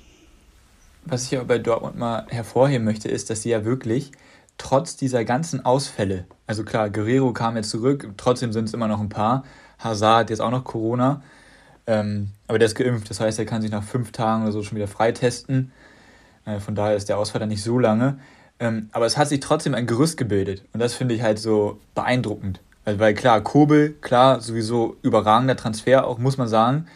[1.05, 4.13] Was ich aber bei Dortmund mal hervorheben möchte, ist, dass sie ja wirklich
[4.59, 9.01] trotz dieser ganzen Ausfälle, also klar, Guerrero kam jetzt zurück, trotzdem sind es immer noch
[9.01, 9.45] ein paar.
[9.79, 11.23] Hazard hat jetzt auch noch Corona.
[11.87, 14.63] Ähm, aber der ist geimpft, das heißt, er kann sich nach fünf Tagen oder so
[14.63, 15.73] schon wieder freitesten.
[16.45, 18.19] Äh, von daher ist der Ausfall dann nicht so lange.
[18.61, 20.65] Ähm, aber es hat sich trotzdem ein Gerüst gebildet.
[20.73, 22.61] Und das finde ich halt so beeindruckend.
[22.85, 26.87] Weil, weil klar, Kobel, klar, sowieso überragender Transfer, auch muss man sagen.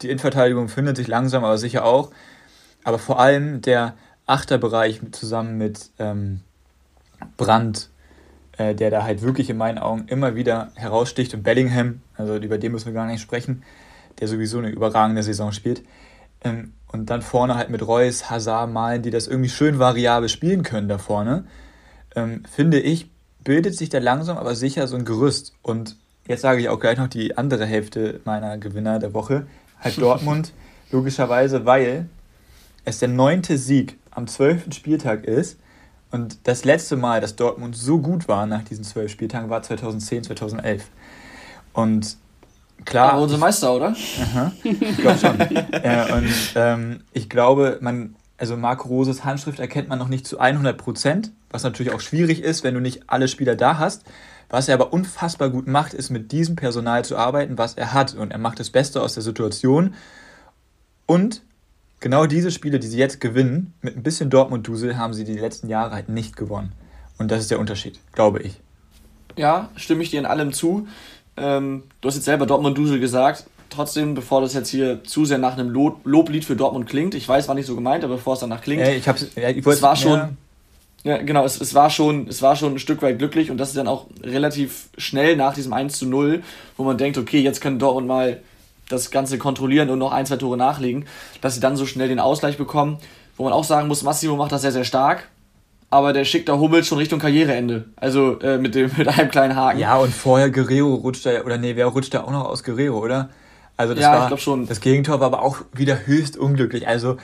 [0.00, 2.10] Die Innenverteidigung findet sich langsam, aber sicher auch.
[2.84, 3.94] Aber vor allem der
[4.26, 6.40] Achterbereich zusammen mit ähm,
[7.36, 7.90] Brandt,
[8.58, 12.58] äh, der da halt wirklich in meinen Augen immer wieder heraussticht und Bellingham, also über
[12.58, 13.62] den müssen wir gar nicht sprechen,
[14.20, 15.82] der sowieso eine überragende Saison spielt.
[16.44, 20.62] Ähm, und dann vorne halt mit Reus, Hazard, Malen, die das irgendwie schön variabel spielen
[20.62, 21.44] können da vorne.
[22.14, 23.10] Ähm, finde ich,
[23.42, 25.54] bildet sich da langsam aber sicher so ein Gerüst.
[25.62, 29.46] Und jetzt sage ich auch gleich noch die andere Hälfte meiner Gewinner der Woche.
[29.80, 30.52] Halt Dortmund,
[30.90, 32.08] logischerweise, weil
[32.84, 35.58] es der neunte Sieg am zwölften Spieltag ist.
[36.12, 40.24] Und das letzte Mal, dass Dortmund so gut war nach diesen zwölf Spieltagen, war 2010,
[40.24, 40.84] 2011.
[41.72, 42.16] Und
[42.84, 43.12] Klar.
[43.12, 43.94] Aber unser Meister, oder?
[44.20, 45.40] Aha, ich glaube schon.
[45.72, 50.38] äh, und ähm, ich glaube, man, also Marco Roses Handschrift erkennt man noch nicht zu
[50.38, 54.04] 100 Prozent, was natürlich auch schwierig ist, wenn du nicht alle Spieler da hast.
[54.50, 58.14] Was er aber unfassbar gut macht, ist mit diesem Personal zu arbeiten, was er hat.
[58.14, 59.94] Und er macht das Beste aus der Situation.
[61.06, 61.42] Und
[62.02, 65.68] genau diese Spiele, die sie jetzt gewinnen, mit ein bisschen Dortmund-Dusel, haben sie die letzten
[65.68, 66.72] Jahre halt nicht gewonnen.
[67.16, 68.60] Und das ist der Unterschied, glaube ich.
[69.36, 70.86] Ja, stimme ich dir in allem zu.
[71.38, 73.46] Ähm, du hast jetzt selber Dortmund-Dusel gesagt.
[73.70, 77.26] Trotzdem, bevor das jetzt hier zu sehr nach einem Lob Loblied für Dortmund klingt, ich
[77.26, 79.66] weiß, war nicht so gemeint, aber bevor es danach klingt, äh, ich hab's, ja, ich
[79.66, 80.36] es war schon,
[81.04, 81.16] ja.
[81.16, 83.68] ja genau, es, es, war schon, es war schon ein Stück weit glücklich und das
[83.68, 86.42] ist dann auch relativ schnell nach diesem 1 zu 0,
[86.76, 88.42] wo man denkt, okay, jetzt können Dortmund mal
[88.92, 91.06] das Ganze kontrollieren und noch ein, zwei Tore nachlegen,
[91.40, 92.98] dass sie dann so schnell den Ausgleich bekommen,
[93.36, 95.28] wo man auch sagen muss, Massimo macht das sehr, sehr stark,
[95.90, 97.84] aber der schickt da Hummels schon Richtung Karriereende.
[97.96, 99.78] Also äh, mit, dem, mit einem kleinen Haken.
[99.78, 102.98] Ja, und vorher Guerrero rutscht er, oder nee, wer rutscht da auch noch aus Guerrero,
[102.98, 103.28] oder?
[103.76, 104.66] Also das ja, war, ich glaube schon.
[104.66, 106.86] Das Gegentor war aber auch wieder höchst unglücklich.
[106.86, 107.16] Also,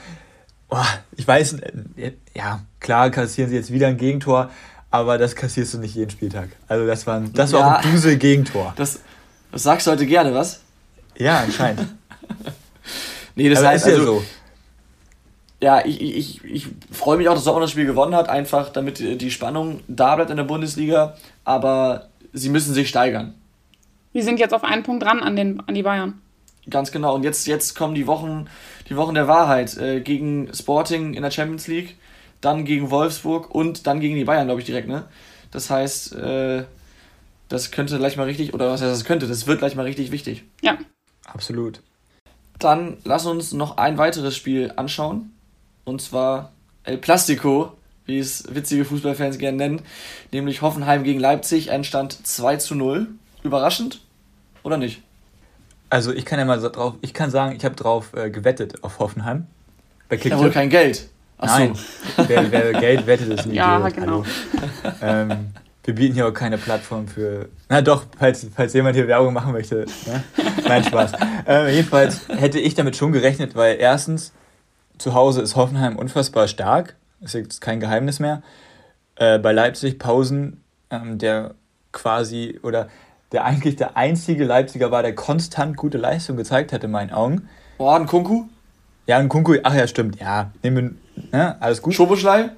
[0.69, 0.77] oh,
[1.15, 1.53] ich weiß,
[1.95, 4.49] äh, ja, klar kassieren sie jetzt wieder ein Gegentor,
[4.91, 6.49] aber das kassierst du nicht jeden Spieltag.
[6.67, 8.73] Also das war, ein, das war ja, auch ein Dusel-Gegentor.
[8.75, 8.99] Das,
[9.51, 10.61] das sagst du heute gerne, was?
[11.19, 11.87] Ja, anscheinend.
[13.35, 14.25] nee, das aber heißt ist ja also, so
[15.61, 18.99] ja, ich, ich, ich freue mich auch, dass Dortmund das Spiel gewonnen hat, einfach damit
[18.99, 21.17] die Spannung da bleibt in der Bundesliga.
[21.43, 23.33] Aber sie müssen sich steigern.
[24.13, 26.21] Die sind jetzt auf einen Punkt dran an, den, an die Bayern.
[26.69, 27.15] Ganz genau.
[27.15, 28.47] Und jetzt, jetzt kommen die Wochen,
[28.87, 29.77] die Wochen der Wahrheit.
[29.77, 31.97] Äh, gegen Sporting in der Champions League,
[32.41, 35.03] dann gegen Wolfsburg und dann gegen die Bayern, glaube ich, direkt, ne?
[35.51, 36.63] Das heißt, äh,
[37.49, 40.11] das könnte gleich mal richtig, oder was heißt das könnte, das wird gleich mal richtig
[40.11, 40.43] wichtig.
[40.61, 40.77] Ja.
[41.33, 41.81] Absolut.
[42.57, 45.31] Dann lass uns noch ein weiteres Spiel anschauen.
[45.85, 46.51] Und zwar
[46.83, 47.73] El Plastico,
[48.05, 49.81] wie es witzige Fußballfans gerne nennen.
[50.31, 51.69] Nämlich Hoffenheim gegen Leipzig.
[51.69, 53.07] Endstand 2 zu 0.
[53.43, 54.01] Überraschend
[54.63, 55.01] oder nicht?
[55.89, 58.99] Also ich kann ja mal drauf, ich kann sagen, ich habe drauf äh, gewettet auf
[58.99, 59.47] Hoffenheim.
[60.07, 60.33] Bei Kicktipp.
[60.33, 61.09] Ja wohl kein Geld.
[61.37, 62.27] Ach Nein, so.
[62.27, 64.25] wer, wer, Geld wettet, ist ein Ja, genau.
[65.01, 67.49] Ähm, wir bieten hier auch keine Plattform für.
[67.69, 69.85] Na doch, falls, falls jemand hier Werbung machen möchte.
[70.05, 70.23] Ne?
[70.67, 71.13] Nein, Spaß.
[71.47, 74.33] ähm, jedenfalls hätte ich damit schon gerechnet, weil erstens,
[74.97, 76.95] zu Hause ist Hoffenheim unfassbar stark.
[77.21, 78.41] Ist jetzt kein Geheimnis mehr.
[79.15, 81.55] Äh, bei Leipzig Pausen, ähm, der
[81.91, 82.89] quasi, oder
[83.31, 87.47] der eigentlich der einzige Leipziger war, der konstant gute Leistung gezeigt hat in meinen Augen.
[87.77, 88.45] Oh, ein Kunku?
[89.07, 90.51] Ja, ein Kunku, ach ja, stimmt, ja.
[90.61, 90.99] Nehmen
[91.31, 91.93] ne, alles gut.
[91.93, 92.51] Schoboschlei?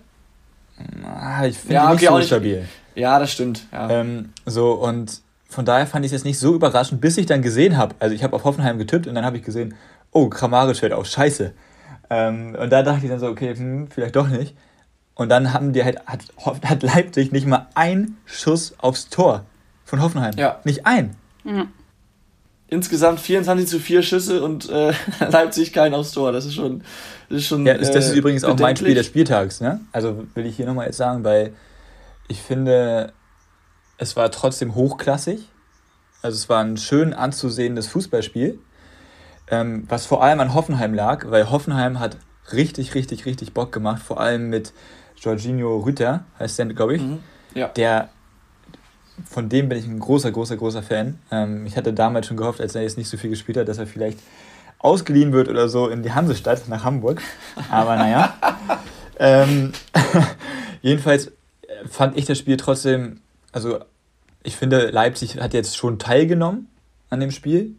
[1.03, 2.67] Ah, ich finde ja, okay, nicht so stabil.
[2.95, 3.65] Ja, das stimmt.
[3.71, 3.89] Ja.
[3.89, 7.41] Ähm, so, und von daher fand ich es jetzt nicht so überraschend, bis ich dann
[7.41, 9.75] gesehen habe, also ich habe auf Hoffenheim getippt und dann habe ich gesehen,
[10.11, 11.53] oh, Kramaric fällt auf, scheiße.
[12.09, 14.55] Ähm, und da dachte ich dann so, okay, hm, vielleicht doch nicht.
[15.15, 16.21] Und dann haben die halt, hat,
[16.63, 19.45] hat Leipzig nicht mal einen Schuss aufs Tor
[19.85, 20.33] von Hoffenheim.
[20.37, 20.59] Ja.
[20.63, 21.15] Nicht ein.
[21.43, 21.67] Mhm.
[22.67, 24.93] Insgesamt 24 zu 4 Schüsse und äh,
[25.29, 26.31] Leipzig kein aufs Tor.
[26.31, 26.83] Das ist schon.
[27.27, 29.59] Das ist, schon, ja, das, das ist äh, übrigens auch mein Spiel des Spieltags.
[29.59, 29.81] Ne?
[29.91, 31.51] Also will ich hier nochmal jetzt sagen, weil
[32.31, 33.11] ich finde,
[33.97, 35.49] es war trotzdem hochklassig.
[36.21, 38.59] Also es war ein schön anzusehendes Fußballspiel,
[39.49, 42.17] ähm, was vor allem an Hoffenheim lag, weil Hoffenheim hat
[42.53, 44.71] richtig, richtig, richtig Bock gemacht, vor allem mit
[45.17, 47.19] Jorginho Rütter, heißt der, glaube ich, mhm,
[47.53, 47.67] ja.
[47.67, 48.09] der
[49.29, 51.19] von dem bin ich ein großer, großer, großer Fan.
[51.31, 53.77] Ähm, ich hatte damals schon gehofft, als er jetzt nicht so viel gespielt hat, dass
[53.77, 54.19] er vielleicht
[54.79, 57.21] ausgeliehen wird oder so in die Hansestadt nach Hamburg.
[57.69, 58.33] Aber naja.
[59.19, 59.73] ähm,
[60.81, 61.31] jedenfalls
[61.89, 63.79] fand ich das Spiel trotzdem, also
[64.43, 66.67] ich finde, Leipzig hat jetzt schon teilgenommen
[67.09, 67.75] an dem Spiel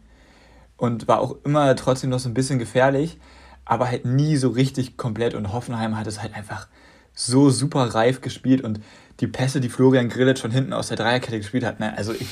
[0.77, 3.17] und war auch immer trotzdem noch so ein bisschen gefährlich,
[3.65, 6.67] aber halt nie so richtig komplett und Hoffenheim hat es halt einfach
[7.13, 8.79] so super reif gespielt und
[9.19, 12.27] die Pässe, die Florian Grillitsch von hinten aus der Dreierkette gespielt hat, ne, also ich,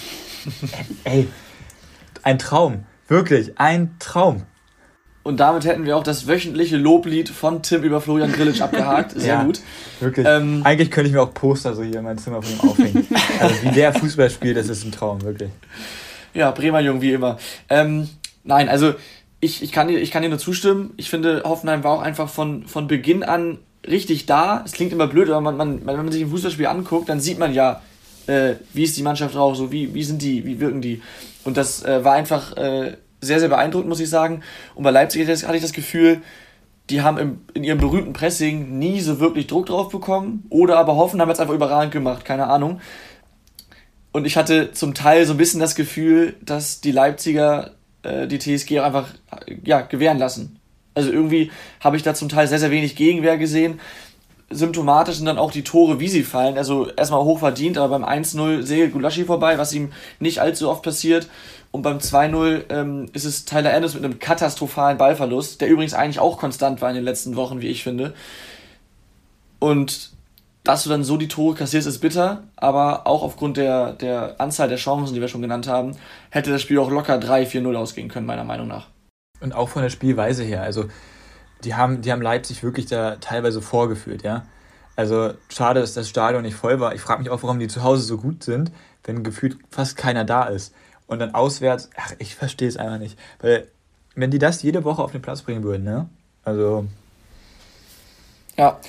[1.03, 1.27] ey,
[2.23, 4.43] ein Traum, wirklich, ein Traum.
[5.23, 9.11] Und damit hätten wir auch das wöchentliche Loblied von Tim über Florian Grillitsch abgehakt.
[9.11, 9.59] Sehr ja, gut.
[9.99, 10.25] Wirklich.
[10.27, 13.07] Ähm, Eigentlich könnte ich mir auch Poster so hier in mein Zimmer von ihm aufhängen.
[13.39, 15.51] also wie der Fußball spielt, das ist ein Traum, wirklich.
[16.33, 17.37] Ja, Bremer Jung, wie immer.
[17.69, 18.09] Ähm,
[18.43, 18.93] nein, also
[19.41, 20.93] ich, ich, kann dir, ich kann dir nur zustimmen.
[20.97, 24.63] Ich finde, Hoffenheim war auch einfach von, von Beginn an richtig da.
[24.65, 27.37] Es klingt immer blöd, aber man, man, wenn man sich ein Fußballspiel anguckt, dann sieht
[27.37, 27.81] man ja,
[28.27, 31.01] äh, wie ist die Mannschaft drauf, so wie, wie sind die, wie wirken die.
[31.43, 34.41] Und das äh, war einfach äh, sehr, sehr beeindruckend, muss ich sagen.
[34.75, 36.21] Und bei Leipzig hatte ich das Gefühl,
[36.89, 40.45] die haben im, in ihrem berühmten Pressing nie so wirklich Druck drauf bekommen.
[40.49, 42.81] Oder aber hoffen, haben jetzt einfach überragend gemacht, keine Ahnung.
[44.11, 47.71] Und ich hatte zum Teil so ein bisschen das Gefühl, dass die Leipziger
[48.03, 49.07] äh, die TSG auch einfach
[49.63, 50.59] ja, gewähren lassen.
[50.93, 53.79] Also irgendwie habe ich da zum Teil sehr, sehr wenig Gegenwehr gesehen.
[54.49, 56.57] Symptomatisch sind dann auch die Tore, wie sie fallen.
[56.57, 60.83] Also erstmal hoch verdient, aber beim 1-0 segelt Gulaschi vorbei, was ihm nicht allzu oft
[60.83, 61.29] passiert.
[61.71, 66.19] Und beim 2-0 ähm, ist es Tyler Anderson mit einem katastrophalen Ballverlust, der übrigens eigentlich
[66.19, 68.13] auch konstant war in den letzten Wochen, wie ich finde.
[69.59, 70.11] Und
[70.63, 74.67] dass du dann so die Tore kassierst, ist bitter, aber auch aufgrund der, der Anzahl
[74.67, 75.95] der Chancen, die wir schon genannt haben,
[76.29, 78.87] hätte das Spiel auch locker 3-4-0 ausgehen können, meiner Meinung nach.
[79.39, 80.61] Und auch von der Spielweise her.
[80.61, 80.85] Also,
[81.63, 84.45] die haben, die haben Leipzig wirklich da teilweise vorgeführt, ja.
[84.95, 86.93] Also, schade, dass das Stadion nicht voll war.
[86.93, 88.71] Ich frage mich auch, warum die zu Hause so gut sind,
[89.03, 90.75] wenn gefühlt fast keiner da ist.
[91.11, 93.19] Und dann auswärts, ach, ich verstehe es einfach nicht.
[93.41, 93.67] Weil,
[94.15, 96.07] wenn die das jede Woche auf den Platz bringen würden, ne?
[96.45, 96.85] Also.
[98.55, 98.79] Ja,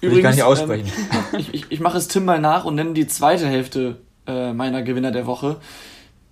[0.00, 0.18] übrigens.
[0.18, 0.92] Ich gar nicht aussprechen.
[1.12, 3.96] Ähm, ich, ich, ich mache es Tim mal nach und nenne die zweite Hälfte
[4.28, 5.56] äh, meiner Gewinner der Woche.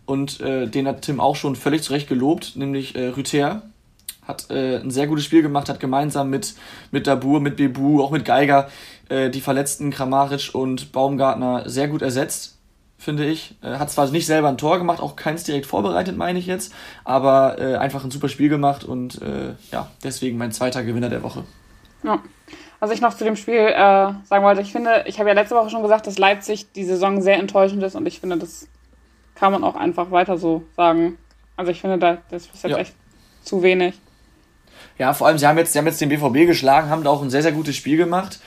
[0.06, 3.62] Und äh, den hat Tim auch schon völlig zurecht gelobt, nämlich äh, Rüther.
[4.22, 6.54] Hat äh, ein sehr gutes Spiel gemacht, hat gemeinsam mit,
[6.92, 8.70] mit Dabur, mit Bebu, auch mit Geiger
[9.08, 12.59] äh, die verletzten Kramaric und Baumgartner sehr gut ersetzt
[13.00, 13.56] finde ich.
[13.62, 16.72] Äh, hat zwar nicht selber ein Tor gemacht, auch keins direkt vorbereitet, meine ich jetzt,
[17.02, 21.22] aber äh, einfach ein super Spiel gemacht und äh, ja, deswegen mein zweiter Gewinner der
[21.22, 21.44] Woche.
[22.04, 22.22] Ja.
[22.78, 25.54] Was ich noch zu dem Spiel äh, sagen wollte, ich finde, ich habe ja letzte
[25.54, 28.68] Woche schon gesagt, dass Leipzig die Saison sehr enttäuschend ist und ich finde, das
[29.34, 31.18] kann man auch einfach weiter so sagen.
[31.56, 32.78] Also ich finde, da, das ist jetzt ja.
[32.78, 32.94] echt
[33.42, 33.98] zu wenig.
[34.98, 37.22] Ja, vor allem, sie haben, jetzt, sie haben jetzt den BVB geschlagen, haben da auch
[37.22, 38.40] ein sehr, sehr gutes Spiel gemacht.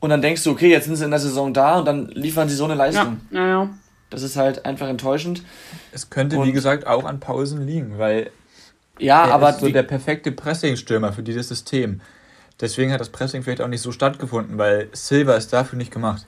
[0.00, 2.48] Und dann denkst du, okay, jetzt sind sie in der Saison da und dann liefern
[2.48, 3.20] sie so eine Leistung.
[3.30, 3.68] Ja, ja, ja.
[4.08, 5.42] Das ist halt einfach enttäuschend.
[5.92, 8.30] Es könnte, Und, wie gesagt, auch an Pausen liegen, weil
[8.98, 12.00] ja, er aber ist so der perfekte Pressingstürmer für dieses System.
[12.60, 16.26] Deswegen hat das Pressing vielleicht auch nicht so stattgefunden, weil Silva ist dafür nicht gemacht.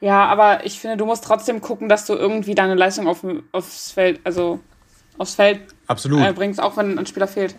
[0.00, 3.92] Ja, aber ich finde, du musst trotzdem gucken, dass du irgendwie deine Leistung auf, aufs
[3.92, 4.58] Feld, also
[5.18, 6.20] aufs Feld Absolut.
[6.24, 7.54] Äh, bringst, auch wenn ein Spieler fehlt.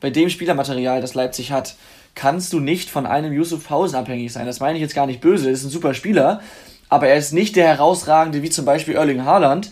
[0.00, 1.76] Bei dem Spielermaterial, das Leipzig hat,
[2.16, 4.46] kannst du nicht von einem Yusuf Pausen abhängig sein.
[4.46, 6.40] Das meine ich jetzt gar nicht böse, er ist ein super Spieler,
[6.88, 9.70] aber er ist nicht der herausragende wie zum Beispiel Erling Haaland.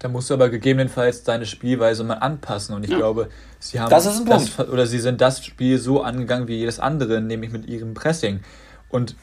[0.00, 2.96] Da musst du aber gegebenenfalls deine Spielweise mal anpassen und ich ja.
[2.96, 3.28] glaube,
[3.60, 7.52] sie haben das, das oder sie sind das Spiel so angegangen wie jedes andere, nämlich
[7.52, 8.40] mit ihrem Pressing.
[8.88, 9.14] Und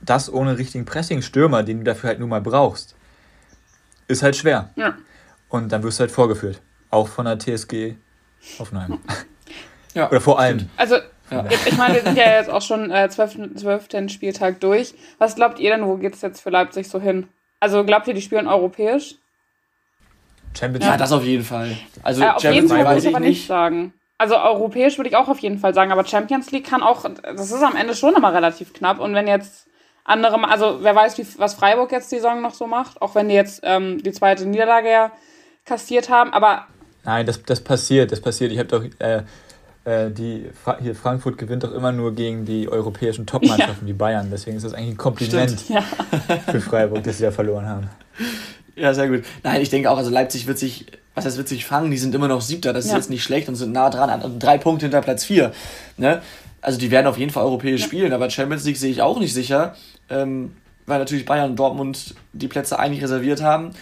[0.00, 2.94] das ohne richtigen Pressing-Stürmer, den du dafür halt nur mal brauchst,
[4.08, 4.70] ist halt schwer.
[4.76, 4.96] Ja.
[5.48, 6.62] Und dann wirst du halt vorgeführt.
[6.88, 7.96] Auch von der TSG
[8.58, 8.98] Hoffenheim.
[9.94, 10.08] Ja.
[10.08, 10.70] Oder vor allem.
[10.78, 10.96] Also,
[11.32, 11.44] ja.
[11.66, 13.56] ich meine, wir sind ja jetzt auch schon äh, 12.
[13.56, 14.10] 12.
[14.10, 14.94] Spieltag durch.
[15.18, 17.28] Was glaubt ihr denn, wo geht es jetzt für Leipzig so hin?
[17.60, 19.16] Also, glaubt ihr, die spielen europäisch?
[20.56, 20.92] Champions League.
[20.92, 21.76] Ja, das auf jeden Fall.
[22.02, 23.94] Also, äh, auf Champions League würde ich aber nicht sagen.
[24.22, 27.50] Also europäisch würde ich auch auf jeden Fall sagen, aber Champions League kann auch, das
[27.50, 29.00] ist am Ende schon immer relativ knapp.
[29.00, 29.66] Und wenn jetzt
[30.04, 33.28] andere, also wer weiß, wie, was Freiburg jetzt die Saison noch so macht, auch wenn
[33.28, 35.10] die jetzt ähm, die zweite Niederlage ja
[35.64, 36.68] kassiert haben, aber.
[37.02, 38.52] Nein, das, das passiert, das passiert.
[38.52, 39.24] Ich habe doch, äh,
[39.84, 43.88] äh, die, hier Frankfurt gewinnt doch immer nur gegen die europäischen Topmannschaften, ja.
[43.88, 44.28] wie Bayern.
[44.30, 45.82] Deswegen ist das eigentlich ein Kompliment ja.
[46.50, 47.90] für Freiburg, dass sie da verloren haben.
[48.76, 49.24] Ja, sehr gut.
[49.42, 52.14] Nein, ich denke auch, also Leipzig wird sich, was heißt wird sich fangen, die sind
[52.14, 52.96] immer noch Siebter, das ist ja.
[52.96, 55.52] jetzt nicht schlecht und sind nah dran, an, drei Punkte hinter Platz vier.
[55.96, 56.22] Ne?
[56.60, 57.86] Also die werden auf jeden Fall europäisch ja.
[57.86, 59.74] spielen, aber Champions League sehe ich auch nicht sicher,
[60.08, 60.52] ähm,
[60.86, 63.72] weil natürlich Bayern und Dortmund die Plätze eigentlich reserviert haben.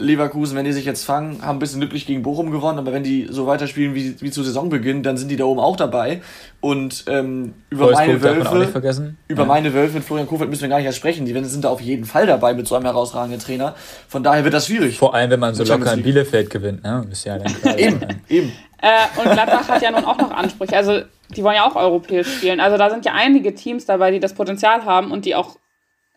[0.00, 3.02] Leverkusen, wenn die sich jetzt fangen, haben ein bisschen glücklich gegen Bochum gewonnen, aber wenn
[3.02, 6.22] die so weiterspielen wie, wie zu Saisonbeginn, dann sind die da oben auch dabei.
[6.60, 9.48] Und ähm, über Wolfsburg meine Wölfe, über ja.
[9.48, 11.24] meine Wölfe mit Florian Kofeld müssen wir gar nicht erst sprechen.
[11.26, 13.74] Die sind da auf jeden Fall dabei mit so einem herausragenden Trainer.
[14.08, 14.98] Von daher wird das schwierig.
[14.98, 17.06] Vor allem, wenn man so locker in Bielefeld gewinnt, ne?
[17.10, 18.52] Ist ja dann eben, eben.
[18.82, 20.76] Äh, und Gladbach hat ja nun auch noch Ansprüche.
[20.76, 21.02] Also
[21.36, 22.60] die wollen ja auch europäisch spielen.
[22.60, 25.56] Also da sind ja einige Teams dabei, die das Potenzial haben und die auch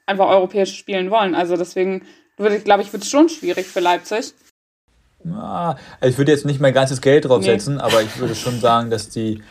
[0.05, 1.35] einfach europäisch spielen wollen.
[1.35, 2.03] Also deswegen
[2.37, 4.33] würde, glaube ich, wird es schon schwierig für Leipzig.
[5.25, 7.81] Also ich würde jetzt nicht mein ganzes Geld draufsetzen, nee.
[7.81, 9.41] aber ich würde schon sagen, dass die.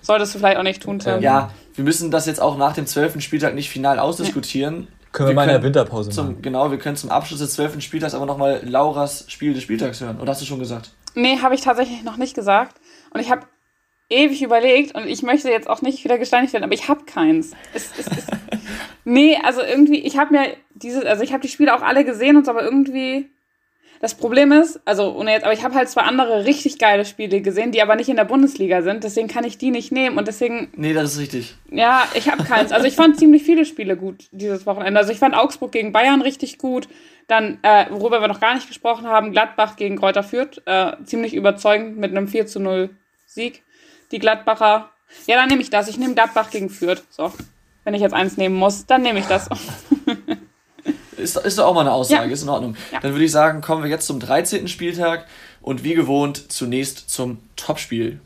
[0.00, 1.20] Solltest du vielleicht auch nicht tun, Tim.
[1.20, 4.80] Ja, wir müssen das jetzt auch nach dem zwölften Spieltag nicht final ausdiskutieren.
[4.80, 4.86] Nee.
[5.12, 6.42] Können wir, wir mal in der Winterpause zum, machen.
[6.42, 10.20] Genau, wir können zum Abschluss des zwölften Spieltags aber nochmal Lauras Spiel des Spieltags hören.
[10.20, 10.90] Oder hast du schon gesagt?
[11.14, 12.76] Nee, habe ich tatsächlich noch nicht gesagt.
[13.10, 13.46] Und ich habe
[14.08, 17.52] ewig überlegt und ich möchte jetzt auch nicht wieder gesteinigt werden, aber ich habe keins.
[17.74, 18.26] Es, es, es,
[19.04, 22.36] nee, also irgendwie, ich habe mir dieses, also ich habe die Spiele auch alle gesehen
[22.36, 23.30] und so, aber irgendwie
[24.00, 27.40] das Problem ist, also ohne jetzt, aber ich habe halt zwei andere richtig geile Spiele
[27.40, 30.28] gesehen, die aber nicht in der Bundesliga sind, deswegen kann ich die nicht nehmen und
[30.28, 30.70] deswegen.
[30.76, 31.54] Nee, das ist richtig.
[31.70, 32.72] Ja, ich habe keins.
[32.72, 35.00] Also ich fand ziemlich viele Spiele gut dieses Wochenende.
[35.00, 36.88] Also ich fand Augsburg gegen Bayern richtig gut.
[37.26, 41.34] Dann, äh, worüber wir noch gar nicht gesprochen haben, Gladbach gegen Kräuter Fürth, äh, ziemlich
[41.34, 42.90] überzeugend mit einem 4 zu 0
[43.26, 43.64] Sieg
[44.12, 44.90] die Gladbacher.
[45.26, 45.88] Ja, dann nehme ich das.
[45.88, 47.02] Ich nehme Gladbach gegen Fürth.
[47.10, 47.32] So.
[47.84, 49.48] Wenn ich jetzt eins nehmen muss, dann nehme ich das.
[51.16, 52.32] ist, ist doch auch mal eine Aussage, ja.
[52.32, 52.76] ist in Ordnung.
[52.92, 53.00] Ja.
[53.00, 54.68] Dann würde ich sagen, kommen wir jetzt zum 13.
[54.68, 55.26] Spieltag
[55.60, 58.20] und wie gewohnt zunächst zum Topspiel.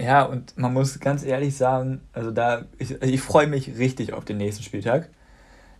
[0.00, 4.24] Ja, und man muss ganz ehrlich sagen, also da, ich, ich freue mich richtig auf
[4.24, 5.08] den nächsten Spieltag,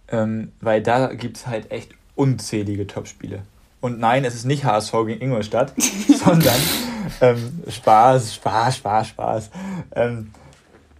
[0.09, 3.43] ähm, weil da gibt es halt echt unzählige Topspiele.
[3.83, 5.75] Und nein, es ist nicht HSV gegen Ingolstadt,
[6.25, 6.55] sondern
[7.21, 9.51] ähm, Spaß, Spaß, Spaß, Spaß.
[9.97, 10.31] Ähm,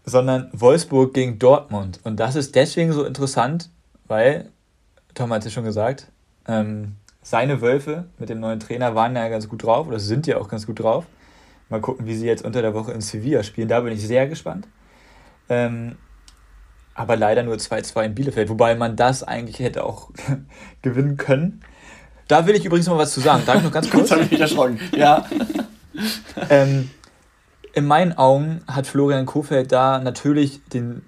[0.05, 2.01] sondern Wolfsburg gegen Dortmund.
[2.03, 3.71] Und das ist deswegen so interessant,
[4.09, 4.51] weil,
[5.15, 6.09] Tom hat es schon gesagt,
[6.49, 10.39] ähm, seine Wölfe mit dem neuen Trainer waren ja ganz gut drauf oder sind ja
[10.39, 11.07] auch ganz gut drauf.
[11.69, 13.69] Mal gucken, wie sie jetzt unter der Woche in Sevilla spielen.
[13.69, 14.67] Da bin ich sehr gespannt.
[15.49, 15.97] Ähm,
[16.95, 20.11] aber leider nur 2-2 in Bielefeld, wobei man das eigentlich hätte auch
[20.83, 21.63] gewinnen können.
[22.33, 23.43] Da will ich übrigens mal was zu sagen.
[23.45, 24.05] Darf ich noch ganz kurz?
[24.05, 24.81] Jetzt habe ich mich erschrocken.
[24.97, 25.27] Ja.
[26.49, 26.89] ähm,
[27.75, 31.03] in meinen Augen hat Florian Kofeld da natürlich den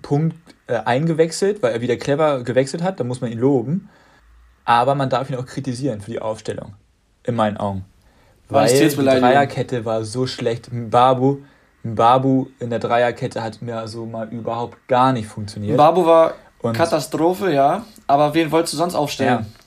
[0.00, 2.98] Punkt äh, eingewechselt, weil er wieder clever gewechselt hat.
[2.98, 3.90] Da muss man ihn loben.
[4.64, 6.72] Aber man darf ihn auch kritisieren für die Aufstellung.
[7.24, 7.84] In meinen Augen.
[8.48, 10.72] Weil die Dreierkette war so schlecht.
[10.72, 11.42] Mbabu,
[11.82, 15.74] Mbabu in der Dreierkette hat mir also mal überhaupt gar nicht funktioniert.
[15.74, 17.84] Mbabu war Und Katastrophe, ja.
[18.06, 19.44] Aber wen wolltest du sonst aufstellen?
[19.44, 19.57] Ja.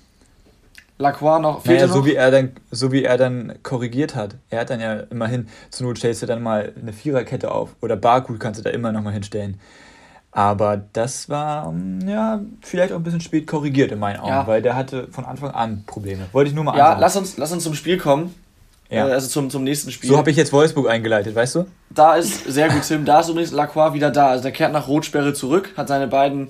[1.01, 1.65] Lacroix noch.
[1.65, 4.35] Naja, so wie er dann, so wie er dann korrigiert hat.
[4.49, 7.75] Er hat dann ja immerhin, zur Not stellst du dann mal eine Viererkette auf.
[7.81, 9.59] Oder Barcode kannst du da immer noch mal hinstellen.
[10.31, 14.47] Aber das war, mm, ja, vielleicht auch ein bisschen spät korrigiert in meinen Augen, ja.
[14.47, 16.27] weil der hatte von Anfang an Probleme.
[16.31, 18.33] Wollte ich nur mal Ja, lass uns, lass uns zum Spiel kommen.
[18.89, 19.07] Ja.
[19.07, 20.09] Äh, also zum, zum nächsten Spiel.
[20.09, 21.65] So habe ich jetzt Wolfsburg eingeleitet, weißt du?
[21.89, 24.27] Da ist, sehr gut, Tim, da ist übrigens Lacroix wieder da.
[24.27, 26.49] Also der kehrt nach Rotsperre zurück, hat seine beiden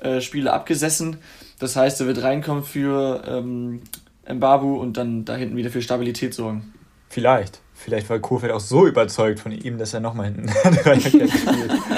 [0.00, 1.18] äh, Spiele abgesessen.
[1.62, 3.82] Das heißt, er wird reinkommen für ähm,
[4.28, 6.74] Mbabu und dann da hinten wieder für Stabilität sorgen.
[7.08, 7.60] Vielleicht.
[7.72, 10.48] Vielleicht war Kofeld auch so überzeugt von ihm, dass er nochmal hinten
[11.00, 11.30] spielt.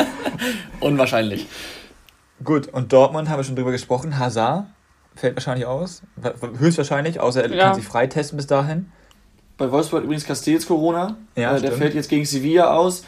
[0.80, 1.46] Unwahrscheinlich.
[2.44, 4.18] Gut, und Dortmund haben wir schon drüber gesprochen.
[4.18, 4.66] Hazard
[5.14, 6.02] fällt wahrscheinlich aus.
[6.58, 7.64] Höchstwahrscheinlich, außer er ja.
[7.64, 8.92] kann sich freitesten bis dahin.
[9.56, 11.16] Bei Wolfsburg übrigens Castells Corona.
[11.36, 13.02] Ja, äh, der fällt jetzt gegen Sevilla aus.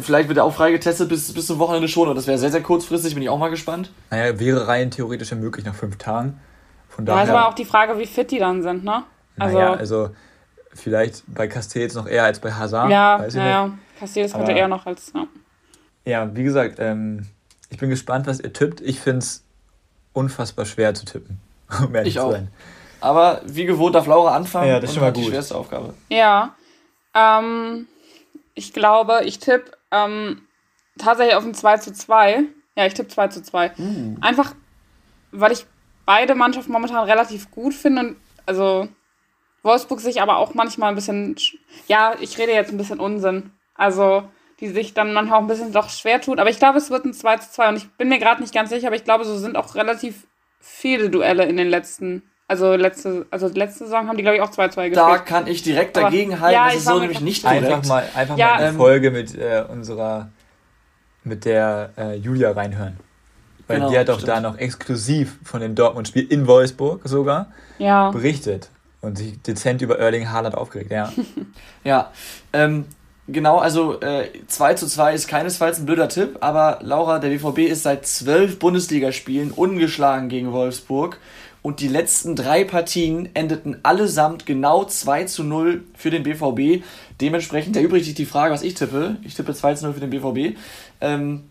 [0.00, 2.62] Vielleicht wird er auch freigetestet bis, bis zum Wochenende schon, und das wäre sehr, sehr
[2.62, 3.90] kurzfristig, bin ich auch mal gespannt.
[4.10, 6.40] Naja, wäre rein theoretisch ja möglich nach fünf Tagen.
[6.88, 9.02] Von daher, ja, ist aber auch die Frage, wie fit die dann sind, ne?
[9.38, 10.10] Also, naja, also
[10.72, 12.90] vielleicht bei Castells noch eher als bei Hazard.
[12.90, 13.78] Ja, weiß ich ja, nicht.
[13.98, 15.12] Castells könnte eher noch als.
[15.14, 15.26] Ja,
[16.04, 17.26] ja wie gesagt, ähm,
[17.70, 18.80] ich bin gespannt, was ihr tippt.
[18.80, 19.44] Ich finde es
[20.12, 21.40] unfassbar schwer zu tippen,
[21.84, 22.48] um ehrlich ich zu sein.
[23.00, 24.68] Aber wie gewohnt darf Laura anfangen.
[24.68, 25.24] Ja, das ist schon mal gut.
[25.24, 25.92] die schwerste Aufgabe.
[26.08, 26.54] Ja.
[27.14, 27.86] Ähm,
[28.54, 30.46] ich glaube, ich tippe ähm,
[30.98, 32.44] tatsächlich auf ein 2 zu 2.
[32.76, 33.72] Ja, ich tippe 2 zu 2.
[33.76, 34.18] Mhm.
[34.20, 34.54] Einfach,
[35.32, 35.66] weil ich
[36.06, 38.88] beide Mannschaften momentan relativ gut finde und also
[39.62, 41.36] Wolfsburg sich aber auch manchmal ein bisschen,
[41.88, 43.52] ja, ich rede jetzt ein bisschen Unsinn.
[43.74, 44.28] Also,
[44.60, 46.38] die sich dann manchmal auch ein bisschen doch schwer tun.
[46.38, 48.54] Aber ich glaube, es wird ein 2 zu 2 und ich bin mir gerade nicht
[48.54, 50.26] ganz sicher, aber ich glaube, so sind auch relativ
[50.60, 54.50] viele Duelle in den letzten also letzte, also letzte Saison haben die, glaube ich, auch
[54.50, 54.96] 2-2 gespielt.
[54.96, 57.64] Da kann ich direkt dagegen halten, ja, das ist so nämlich nicht korrekt.
[57.64, 58.46] Einfach mal, einfach ja.
[58.46, 60.28] mal eine Folge mit äh, unserer,
[61.22, 62.98] mit der äh, Julia reinhören.
[63.66, 68.10] Weil genau, die hat doch da noch exklusiv von dem Dortmund-Spiel in Wolfsburg sogar ja.
[68.10, 68.68] berichtet
[69.00, 71.10] und sich dezent über Erling Haaland aufgeregt, ja.
[71.84, 72.10] ja,
[72.52, 72.84] ähm,
[73.26, 77.70] genau, also äh, 2 zu 2 ist keinesfalls ein blöder Tipp, aber Laura, der BVB
[77.70, 81.18] ist seit zwölf Bundesligaspielen ungeschlagen gegen Wolfsburg
[81.64, 86.84] und die letzten drei Partien endeten allesamt genau 2 zu 0 für den BVB.
[87.22, 89.16] Dementsprechend erübrigt sich die Frage, was ich tippe.
[89.22, 90.58] Ich tippe 2 zu 0 für den BVB.
[91.00, 91.44] Ähm,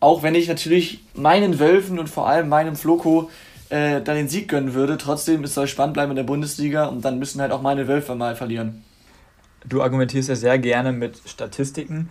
[0.00, 3.30] auch wenn ich natürlich meinen Wölfen und vor allem meinem Floko
[3.68, 7.04] äh, dann den Sieg gönnen würde, trotzdem es soll spannend bleiben in der Bundesliga und
[7.04, 8.82] dann müssen halt auch meine Wölfe mal verlieren.
[9.64, 12.08] Du argumentierst ja sehr gerne mit Statistiken.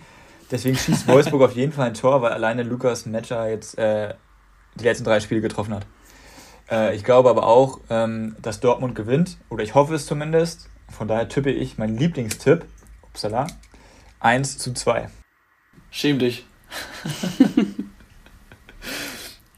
[0.51, 4.13] Deswegen schießt Wolfsburg auf jeden Fall ein Tor, weil alleine Lukas Metscher jetzt äh,
[4.75, 5.85] die letzten drei Spiele getroffen hat.
[6.69, 10.69] Äh, ich glaube aber auch, ähm, dass Dortmund gewinnt, oder ich hoffe es zumindest.
[10.89, 12.65] Von daher tippe ich mein Lieblingstipp,
[13.01, 13.47] upsala,
[14.19, 15.09] 1 zu 2.
[15.91, 16.45] Schäm dich.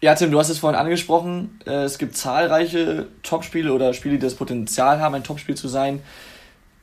[0.01, 1.59] ja, Tim, du hast es vorhin angesprochen.
[1.65, 6.01] Äh, es gibt zahlreiche Topspiele oder Spiele, die das Potenzial haben, ein Topspiel zu sein.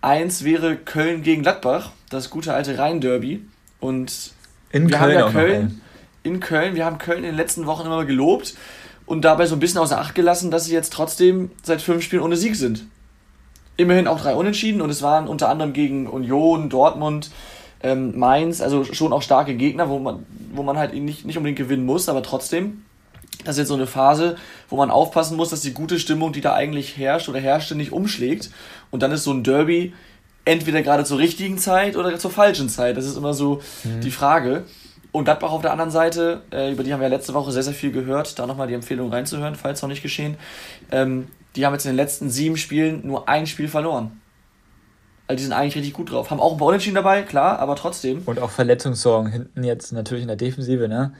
[0.00, 3.44] Eins wäre Köln gegen Gladbach, das gute alte Rhein-Derby.
[3.80, 4.32] Und
[4.70, 5.80] in wir Köln haben ja Köln,
[6.22, 8.54] in Köln, wir haben Köln in den letzten Wochen immer gelobt
[9.06, 12.22] und dabei so ein bisschen außer Acht gelassen, dass sie jetzt trotzdem seit fünf Spielen
[12.22, 12.84] ohne Sieg sind.
[13.76, 17.30] Immerhin auch drei Unentschieden und es waren unter anderem gegen Union, Dortmund,
[17.82, 21.58] ähm, Mainz, also schon auch starke Gegner, wo man, wo man halt nicht, nicht unbedingt
[21.58, 22.84] gewinnen muss, aber trotzdem.
[23.44, 24.36] Das ist jetzt so eine Phase,
[24.70, 27.92] wo man aufpassen muss, dass die gute Stimmung, die da eigentlich herrscht oder herrschte, nicht
[27.92, 28.50] umschlägt.
[28.90, 29.92] Und dann ist so ein Derby
[30.44, 32.96] entweder gerade zur richtigen Zeit oder zur falschen Zeit.
[32.96, 34.00] Das ist immer so mhm.
[34.00, 34.64] die Frage.
[35.14, 37.72] Und Gladbach auf der anderen Seite, äh, über die haben wir letzte Woche sehr, sehr
[37.72, 38.36] viel gehört.
[38.36, 40.36] Da nochmal die Empfehlung reinzuhören, falls noch nicht geschehen.
[40.90, 44.20] Ähm, die haben jetzt in den letzten sieben Spielen nur ein Spiel verloren.
[45.28, 46.32] Also die sind eigentlich richtig gut drauf.
[46.32, 48.22] Haben auch ein paar Unentschieden dabei, klar, aber trotzdem.
[48.26, 51.14] Und auch Verletzungssorgen hinten jetzt natürlich in der Defensive, ne?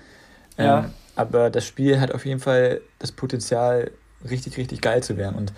[0.59, 0.91] Ähm, ja.
[1.15, 3.93] Aber das Spiel hat auf jeden Fall das Potenzial,
[4.29, 5.37] richtig, richtig geil zu werden.
[5.37, 5.53] Und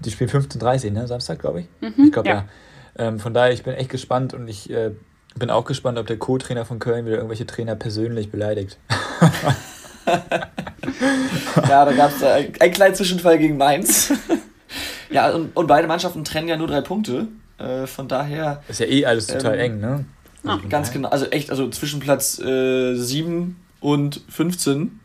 [0.00, 1.06] die spielen 15.30 ne?
[1.06, 1.66] Samstag, glaube ich.
[1.82, 2.34] Mhm, ich glaube, ja.
[2.36, 3.08] ja.
[3.08, 4.92] Ähm, von daher, ich bin echt gespannt und ich äh,
[5.38, 8.78] bin auch gespannt, ob der Co-Trainer von Köln wieder irgendwelche Trainer persönlich beleidigt.
[10.06, 14.12] ja, da gab es einen kleinen Zwischenfall gegen Mainz.
[15.10, 17.28] ja, und, und, beide Mannschaften trennen ja nur drei Punkte.
[17.58, 18.62] Äh, von daher.
[18.68, 20.04] Ist ja eh alles total ähm, eng, ne?
[20.44, 21.08] Also ganz genau.
[21.08, 25.00] Also echt, also zwischen Platz äh, 7 und 15.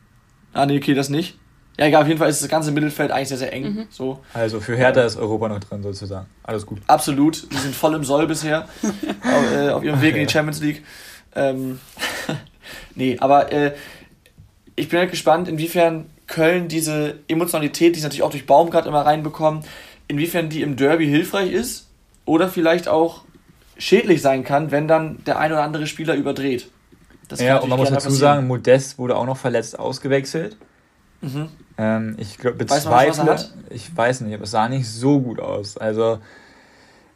[0.53, 1.38] Ah, nee, okay, das nicht.
[1.82, 3.63] Ja, egal, auf jeden Fall ist das ganze Mittelfeld eigentlich sehr, sehr eng.
[3.63, 3.88] Mhm.
[3.89, 4.19] So.
[4.36, 6.27] Also für Hertha ist Europa noch drin, sozusagen.
[6.43, 6.77] Alles gut.
[6.86, 7.51] Absolut.
[7.51, 8.67] Die sind voll im Soll bisher.
[8.84, 10.84] auf, äh, auf, ihrem Weg in die Champions League.
[11.36, 11.79] Ähm,
[12.95, 13.73] nee, aber äh,
[14.75, 19.01] ich bin halt gespannt, inwiefern Köln diese Emotionalität, die sie natürlich auch durch Baumgart immer
[19.01, 19.63] reinbekommen,
[20.07, 21.88] inwiefern die im Derby hilfreich ist
[22.25, 23.23] oder vielleicht auch
[23.79, 26.69] schädlich sein kann, wenn dann der ein oder andere Spieler überdreht.
[27.27, 30.57] Das ja, und man muss dazu sagen, Modest wurde auch noch verletzt ausgewechselt.
[31.22, 31.49] Mhm.
[31.78, 35.78] Ähm, ich glaube, bezweifle, weiß ich weiß nicht, aber es sah nicht so gut aus.
[35.78, 36.19] Also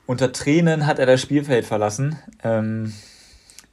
[0.05, 2.17] unter Tränen hat er das Spielfeld verlassen.
[2.43, 2.93] Ähm,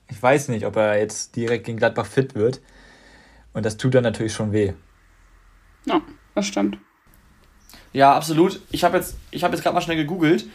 [0.08, 2.60] ich weiß nicht, ob er jetzt direkt gegen Gladbach fit wird.
[3.52, 4.72] Und das tut dann natürlich schon weh.
[5.84, 6.00] Ja,
[6.34, 6.78] das stimmt.
[7.92, 8.60] Ja, absolut.
[8.70, 10.46] Ich habe jetzt, hab jetzt gerade mal schnell gegoogelt.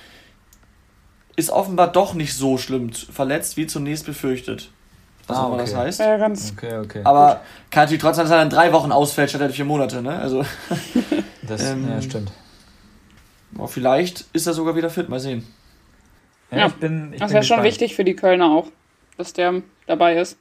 [1.36, 4.72] Ist offenbar doch nicht so schlimm verletzt, wie zunächst befürchtet.
[5.28, 5.72] Was Ah, auch immer okay.
[5.72, 6.00] das heißt.
[6.00, 6.54] Ja, ganz.
[6.58, 7.02] Okay, okay.
[7.04, 10.18] Aber kann natürlich trotzdem, dass er dann drei Wochen ausfällt, statt er vier Monate, ne?
[10.18, 10.44] Also,
[11.48, 12.32] das ähm, ja, stimmt.
[13.58, 15.46] oh, vielleicht ist er sogar wieder fit, mal sehen.
[16.52, 18.68] Ja, Ja, ich bin, ich Das wäre schon wichtig für die Kölner auch,
[19.18, 20.38] dass der dabei ist.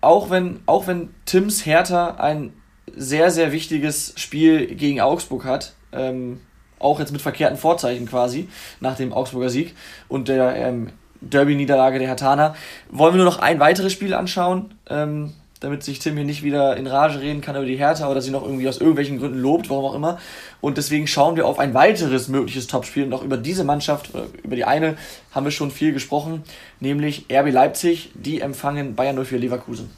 [0.00, 2.52] Auch wenn, auch wenn Tims Hertha ein
[2.94, 6.40] sehr, sehr wichtiges Spiel gegen Augsburg hat, ähm,
[6.78, 8.48] auch jetzt mit verkehrten Vorzeichen quasi,
[8.80, 9.74] nach dem Augsburger Sieg
[10.08, 10.90] und der ähm,
[11.30, 12.54] Derby-Niederlage der Hertaner,
[12.90, 16.76] wollen wir nur noch ein weiteres Spiel anschauen, ähm, damit sich Tim hier nicht wieder
[16.76, 19.70] in Rage reden kann über die Hertha oder sie noch irgendwie aus irgendwelchen Gründen lobt,
[19.70, 20.18] warum auch immer.
[20.60, 24.26] Und deswegen schauen wir auf ein weiteres mögliches Topspiel und auch über diese Mannschaft, oder
[24.42, 24.96] über die eine,
[25.32, 26.44] haben wir schon viel gesprochen,
[26.80, 29.90] nämlich RB Leipzig, die empfangen Bayern 04 Leverkusen.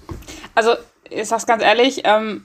[0.55, 0.73] Also,
[1.11, 2.45] ich sag's ganz ehrlich, ähm,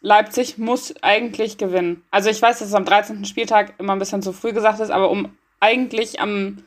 [0.00, 2.04] Leipzig muss eigentlich gewinnen.
[2.10, 3.24] Also ich weiß, dass es am 13.
[3.24, 6.58] Spieltag immer ein bisschen zu früh gesagt ist, aber um eigentlich am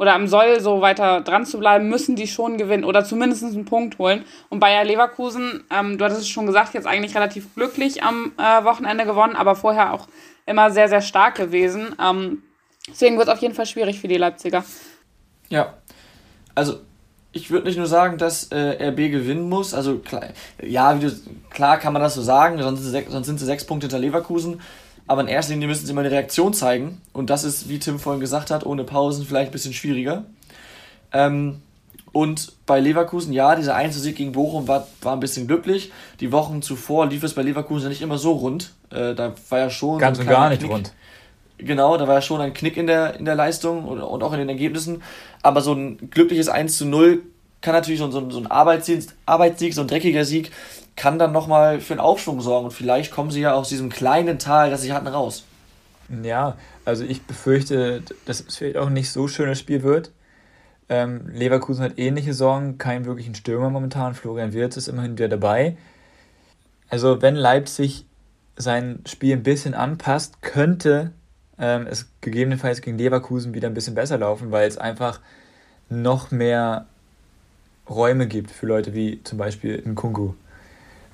[0.00, 3.66] oder am Soll so weiter dran zu bleiben, müssen die schon gewinnen oder zumindest einen
[3.66, 4.24] Punkt holen.
[4.48, 8.64] Und Bayer Leverkusen, ähm, du hattest es schon gesagt, jetzt eigentlich relativ glücklich am äh,
[8.64, 10.08] Wochenende gewonnen, aber vorher auch
[10.46, 11.94] immer sehr, sehr stark gewesen.
[12.02, 12.42] Ähm,
[12.88, 14.64] deswegen wird es auf jeden Fall schwierig für die Leipziger.
[15.50, 15.74] Ja,
[16.54, 16.78] also
[17.32, 19.74] ich würde nicht nur sagen, dass äh, RB gewinnen muss.
[19.74, 20.28] Also klar,
[20.62, 21.12] ja, du,
[21.50, 24.62] klar kann man das so sagen, sonst sonst sind sie sechs Punkte hinter Leverkusen.
[25.10, 27.00] Aber in erster Linie müssen sie immer eine Reaktion zeigen.
[27.12, 30.22] Und das ist, wie Tim vorhin gesagt hat, ohne Pausen vielleicht ein bisschen schwieriger.
[31.12, 31.62] Ähm,
[32.12, 35.90] und bei Leverkusen, ja, dieser Einzelsieg gegen Bochum war, war ein bisschen glücklich.
[36.20, 38.72] Die Wochen zuvor lief es bei Leverkusen nicht immer so rund.
[38.90, 39.98] Äh, da war ja schon.
[39.98, 40.70] Ganz und gar nicht Knick.
[40.70, 40.92] rund.
[41.58, 44.32] Genau, da war ja schon ein Knick in der, in der Leistung und, und auch
[44.32, 45.02] in den Ergebnissen.
[45.42, 47.24] Aber so ein glückliches 1 zu 0
[47.62, 50.52] kann natürlich so, so, so ein Arbeitssieg, Arbeitssieg, so ein dreckiger Sieg,
[50.96, 52.66] kann dann nochmal für einen Aufschwung sorgen.
[52.66, 55.44] Und vielleicht kommen sie ja aus diesem kleinen Tal, das sie hatten, raus.
[56.22, 60.10] Ja, also ich befürchte, dass es vielleicht auch nicht so schönes Spiel wird.
[60.88, 64.14] Ähm, Leverkusen hat ähnliche Sorgen, keinen wirklichen Stürmer momentan.
[64.14, 65.76] Florian Wirtz ist immerhin wieder dabei.
[66.88, 68.06] Also wenn Leipzig
[68.56, 71.12] sein Spiel ein bisschen anpasst, könnte
[71.58, 75.20] ähm, es gegebenenfalls gegen Leverkusen wieder ein bisschen besser laufen, weil es einfach
[75.88, 76.86] noch mehr
[77.88, 80.34] Räume gibt für Leute wie zum Beispiel in Kungu.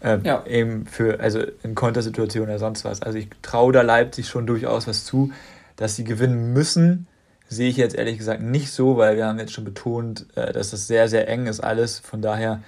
[0.07, 0.45] Ähm, Ja.
[0.47, 3.03] Eben für, also in Kontersituationen oder sonst was.
[3.03, 5.33] Also ich traue da Leipzig schon durchaus was zu.
[5.75, 7.07] Dass sie gewinnen müssen,
[7.49, 10.71] sehe ich jetzt ehrlich gesagt nicht so, weil wir haben jetzt schon betont, äh, dass
[10.71, 11.99] das sehr, sehr eng ist alles.
[11.99, 12.63] Von daher,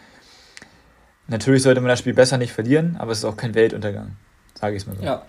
[1.26, 4.16] natürlich sollte man das Spiel besser nicht verlieren, aber es ist auch kein Weltuntergang,
[4.54, 5.02] sage ich es mal so.
[5.02, 5.22] Ja.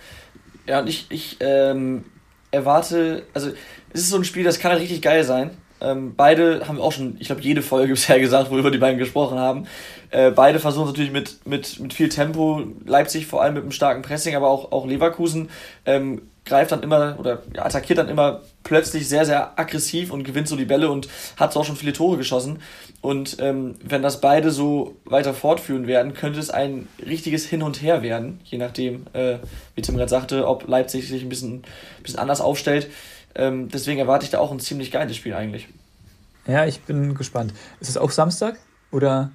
[0.68, 2.05] Ja, und ich, ich ähm,
[2.51, 3.49] erwarte, also
[3.93, 5.51] es ist so ein Spiel, das kann halt richtig geil sein.
[5.82, 9.39] Ähm, beide haben auch schon, ich glaube, jede Folge bisher gesagt, worüber die beiden gesprochen
[9.39, 9.68] haben.
[10.12, 14.01] Äh, beide versuchen natürlich mit, mit, mit viel Tempo, Leipzig vor allem mit einem starken
[14.01, 15.49] Pressing, aber auch, auch Leverkusen
[15.86, 20.55] ähm, greift dann immer oder attackiert dann immer plötzlich sehr, sehr aggressiv und gewinnt so
[20.55, 21.07] die Bälle und
[21.38, 22.60] hat so auch schon viele Tore geschossen.
[23.01, 27.82] Und ähm, wenn das beide so weiter fortführen werden, könnte es ein richtiges Hin und
[27.82, 29.38] Her werden, je nachdem, äh,
[29.76, 31.64] wie Tim gerade sagte, ob Leipzig sich ein bisschen,
[32.03, 32.89] bisschen anders aufstellt.
[33.36, 35.68] Ähm, deswegen erwarte ich da auch ein ziemlich geiles Spiel eigentlich.
[36.47, 37.53] Ja, ich bin gespannt.
[37.80, 38.57] Ist es auch Samstag?
[38.91, 39.32] Oder?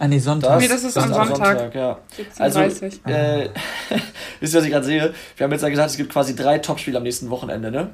[0.00, 0.60] Ah, nee, Sonntag.
[0.60, 1.74] Nee, das ist am Sonntag.
[1.74, 1.98] ja.
[2.16, 2.40] 17:30.
[2.40, 3.48] Also, äh,
[4.40, 5.12] wisst ihr, was ich gerade sehe?
[5.36, 7.90] Wir haben jetzt ja gesagt, es gibt quasi drei Topspiele am nächsten Wochenende, ne?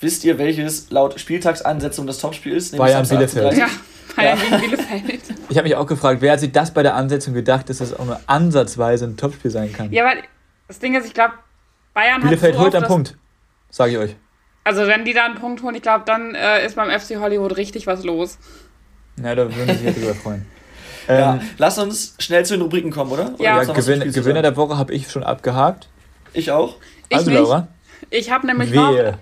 [0.00, 2.72] Wisst ihr, welches laut Spieltagsansetzung das Topspiel ist?
[2.72, 3.52] Nämlich Bayern Bielefeld.
[3.52, 3.58] 18:30.
[3.58, 3.68] ja,
[4.16, 4.44] Bayern Ja.
[4.58, 5.22] gegen Bielefeld.
[5.50, 7.92] Ich habe mich auch gefragt, wer hat sich das bei der Ansetzung gedacht, dass das
[7.94, 9.92] auch nur ansatzweise ein Topspiel sein kann?
[9.92, 10.22] Ja, weil
[10.66, 11.34] das Ding ist, ich glaube,
[11.92, 13.16] Bayern Bielefeld hat so holt einen das- Punkt,
[13.68, 14.16] sage ich euch.
[14.64, 17.56] Also wenn die da einen Punkt holen, ich glaube, dann äh, ist beim FC Hollywood
[17.58, 18.38] richtig was los.
[19.22, 20.46] Ja, da würden sie sich drüber freuen.
[21.08, 23.34] Ja, Ähm, lass uns schnell zu den Rubriken kommen, oder?
[23.34, 23.62] oder Ja.
[23.64, 25.88] Gewinn, Gewinner der Woche habe ich schon abgehakt.
[26.32, 26.76] Ich auch.
[27.08, 27.40] Ich also, nicht.
[27.40, 27.68] Laura,
[28.10, 28.92] Ich habe nämlich noch.
[28.94, 29.18] wehe.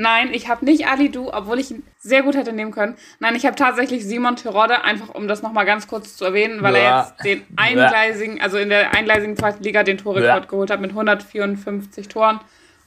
[0.00, 2.96] Nein, ich habe nicht Ali Du, obwohl ich ihn sehr gut hätte nehmen können.
[3.18, 6.76] Nein, ich habe tatsächlich Simon Terodde, einfach um das nochmal ganz kurz zu erwähnen, weil
[6.76, 7.28] er Bäh.
[7.30, 10.48] jetzt den eingleisigen, also in der eingleisigen zweiten Liga den Torrekord Bäh.
[10.48, 12.38] geholt hat mit 154 Toren.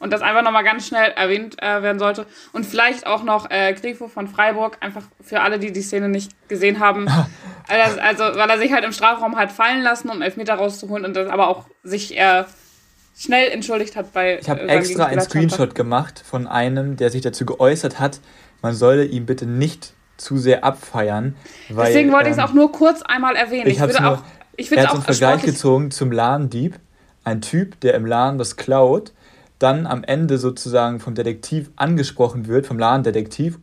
[0.01, 2.25] Und das einfach nochmal ganz schnell erwähnt äh, werden sollte.
[2.53, 6.31] Und vielleicht auch noch äh, Grifo von Freiburg, einfach für alle, die die Szene nicht
[6.49, 7.07] gesehen haben.
[7.67, 11.15] also, also, weil er sich halt im Strafraum hat fallen lassen, um Elfmeter rauszuholen und
[11.15, 12.45] das aber auch sich äh,
[13.15, 15.21] schnell entschuldigt hat bei Ich habe äh, extra einen.
[15.21, 18.19] Screenshot gemacht von einem, der sich dazu geäußert hat,
[18.63, 21.35] man solle ihn bitte nicht zu sehr abfeiern.
[21.69, 23.67] Weil, Deswegen wollte ich es ähm, auch nur kurz einmal erwähnen.
[23.67, 24.23] ich Ich, würde nur- auch,
[24.55, 26.79] ich Er hat auch einen Vergleich gezogen zum Ladendieb.
[27.23, 29.13] Ein Typ, der im Laden was klaut,
[29.61, 33.59] dann am Ende sozusagen vom Detektiv angesprochen wird, vom Ladendetektiv,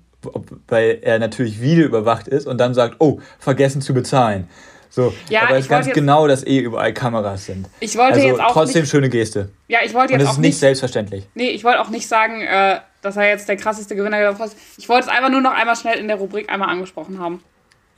[0.69, 4.49] weil er natürlich videoüberwacht ist und dann sagt, oh, vergessen zu bezahlen.
[4.91, 7.69] So, Ja, aber ich es ist ganz jetzt- genau, dass eh überall Kameras sind.
[7.81, 9.51] Ich wollte Also jetzt auch trotzdem nicht, schöne Geste.
[9.69, 11.29] ja, ich wollte Und jetzt es auch ist nicht selbstverständlich.
[11.35, 14.57] nee, ich wollte auch nicht sagen, äh, dass er jetzt der krasseste Gewinner der ist.
[14.79, 17.43] Ich wollte es einfach nur noch einmal schnell in der Rubrik einmal angesprochen haben.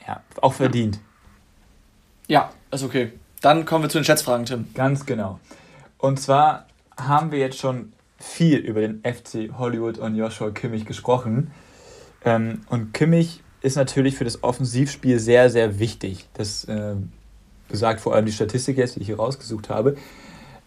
[0.06, 0.98] Ja, auch verdient.
[2.26, 3.12] Ja, ist okay.
[3.40, 4.66] Dann kommen wir zu den Schätzfragen, Tim.
[4.74, 5.38] Ganz genau.
[5.98, 6.66] Und zwar
[7.06, 11.50] haben wir jetzt schon viel über den FC Hollywood und Joshua Kimmich gesprochen.
[12.24, 16.28] Ähm, und Kimmich ist natürlich für das Offensivspiel sehr, sehr wichtig.
[16.34, 16.96] Das äh,
[17.68, 19.96] besagt vor allem die Statistik jetzt, die ich hier rausgesucht habe.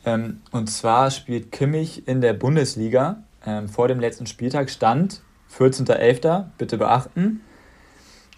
[0.05, 5.21] Ähm, und zwar spielt Kimmich in der Bundesliga ähm, vor dem letzten Spieltag stand
[5.57, 6.45] 14.11.
[6.57, 7.41] Bitte beachten.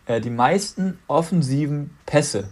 [0.05, 2.49] Äh, die meisten offensiven Pässe.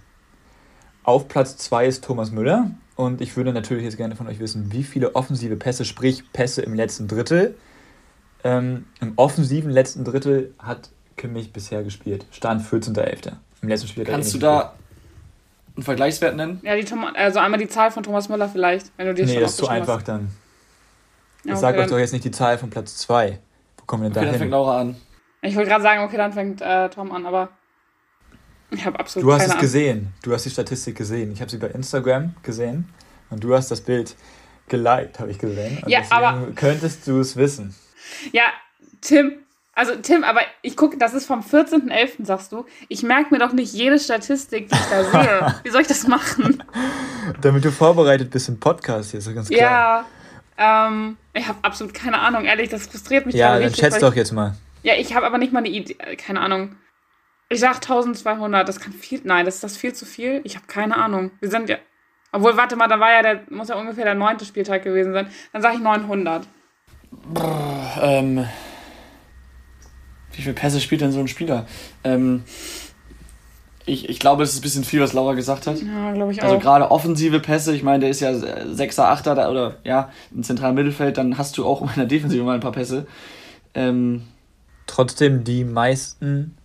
[1.03, 2.71] Auf Platz 2 ist Thomas Müller.
[2.95, 6.61] Und ich würde natürlich jetzt gerne von euch wissen, wie viele offensive Pässe, sprich Pässe
[6.61, 7.55] im letzten Drittel,
[8.43, 12.25] ähm, im offensiven letzten Drittel hat Kimmich bisher gespielt.
[12.31, 13.33] Stand 14.11.
[13.61, 14.03] Im letzten Spiel.
[14.03, 14.73] Kannst du da
[15.75, 16.59] einen Vergleichswert nennen?
[16.63, 16.85] Ja, die
[17.15, 19.67] also einmal die Zahl von Thomas Müller vielleicht, wenn du dir Nee, das ist zu
[19.67, 20.07] einfach hast.
[20.07, 20.29] dann.
[21.43, 23.39] Ich ja, okay, sage euch doch jetzt nicht die Zahl von Platz 2.
[23.77, 24.95] Wo kommen wir denn okay, da dann fängt Laura an.
[25.41, 27.49] Ich wollte gerade sagen, okay, dann fängt äh, Tom an, aber
[28.73, 30.13] ich habe absolut Du hast es gesehen.
[30.23, 31.31] Du hast die Statistik gesehen.
[31.31, 32.89] Ich habe sie bei Instagram gesehen
[33.29, 34.15] und du hast das Bild
[34.67, 35.79] geliked, habe ich gesehen.
[35.83, 37.75] Und ja, aber könntest du es wissen.
[38.31, 38.43] Ja,
[39.01, 39.33] Tim,
[39.73, 42.65] also Tim, aber ich gucke, das ist vom 14.11., sagst du.
[42.89, 45.55] Ich merke mir doch nicht jede Statistik, die ich da sehe.
[45.63, 46.63] Wie soll ich das machen?
[47.41, 50.05] Damit du vorbereitet bist im Podcast, hier ist doch ganz klar.
[50.57, 54.15] Ja, ähm, ich habe absolut keine Ahnung, ehrlich, das frustriert mich Ja, dann schätz doch
[54.15, 54.55] jetzt mal.
[54.83, 56.75] Ja, ich habe aber nicht mal eine Idee, keine Ahnung.
[57.53, 60.41] Ich sag 1200, das kann viel, nein, das ist das viel zu viel?
[60.43, 61.29] Ich habe keine Ahnung.
[61.39, 61.77] Wir sind ja,
[62.31, 65.27] obwohl, warte mal, da war ja der, muss ja ungefähr der neunte Spieltag gewesen sein.
[65.51, 66.47] Dann sage ich 900.
[67.11, 68.47] Brr, ähm,
[70.31, 71.67] wie viele Pässe spielt denn so ein Spieler?
[72.03, 72.43] Ähm,
[73.85, 75.79] ich, ich glaube, es ist ein bisschen viel, was Laura gesagt hat.
[75.79, 76.57] Ja, glaube ich also auch.
[76.57, 80.41] Also gerade offensive Pässe, ich meine, der ist ja 6er, 8er da, oder ja, im
[80.41, 83.05] zentralen Mittelfeld, dann hast du auch in der Defensive mal ein paar Pässe.
[83.75, 84.23] Ähm,
[84.87, 86.57] Trotzdem die meisten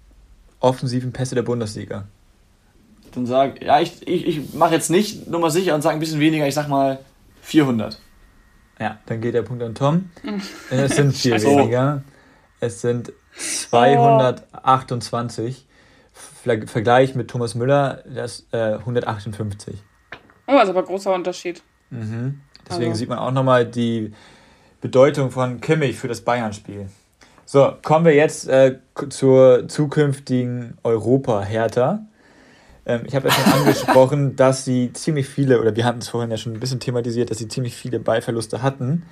[0.61, 2.07] offensiven Pässe der Bundesliga.
[3.13, 6.01] Dann sag, ja, ich, ich, ich mache jetzt nicht nur mal sicher und sage ein
[6.01, 6.99] bisschen weniger, ich sag mal
[7.43, 7.99] 400.
[8.79, 10.11] Ja, dann geht der Punkt an Tom.
[10.71, 12.03] Es sind viel weniger.
[12.61, 15.67] Es sind 228.
[16.67, 19.77] Vergleich mit Thomas Müller, das äh, 158.
[20.47, 21.63] Oh, also aber großer Unterschied.
[21.91, 22.41] Mhm.
[22.69, 22.99] Deswegen also.
[22.99, 24.13] sieht man auch nochmal die
[24.81, 26.89] Bedeutung von Kimmich für das Bayern-Spiel.
[27.51, 28.77] So, kommen wir jetzt äh,
[29.09, 32.01] zur zukünftigen Europa-Hertha.
[32.85, 36.31] Ähm, ich habe ja schon angesprochen, dass sie ziemlich viele, oder wir hatten es vorhin
[36.31, 39.07] ja schon ein bisschen thematisiert, dass sie ziemlich viele Ballverluste hatten.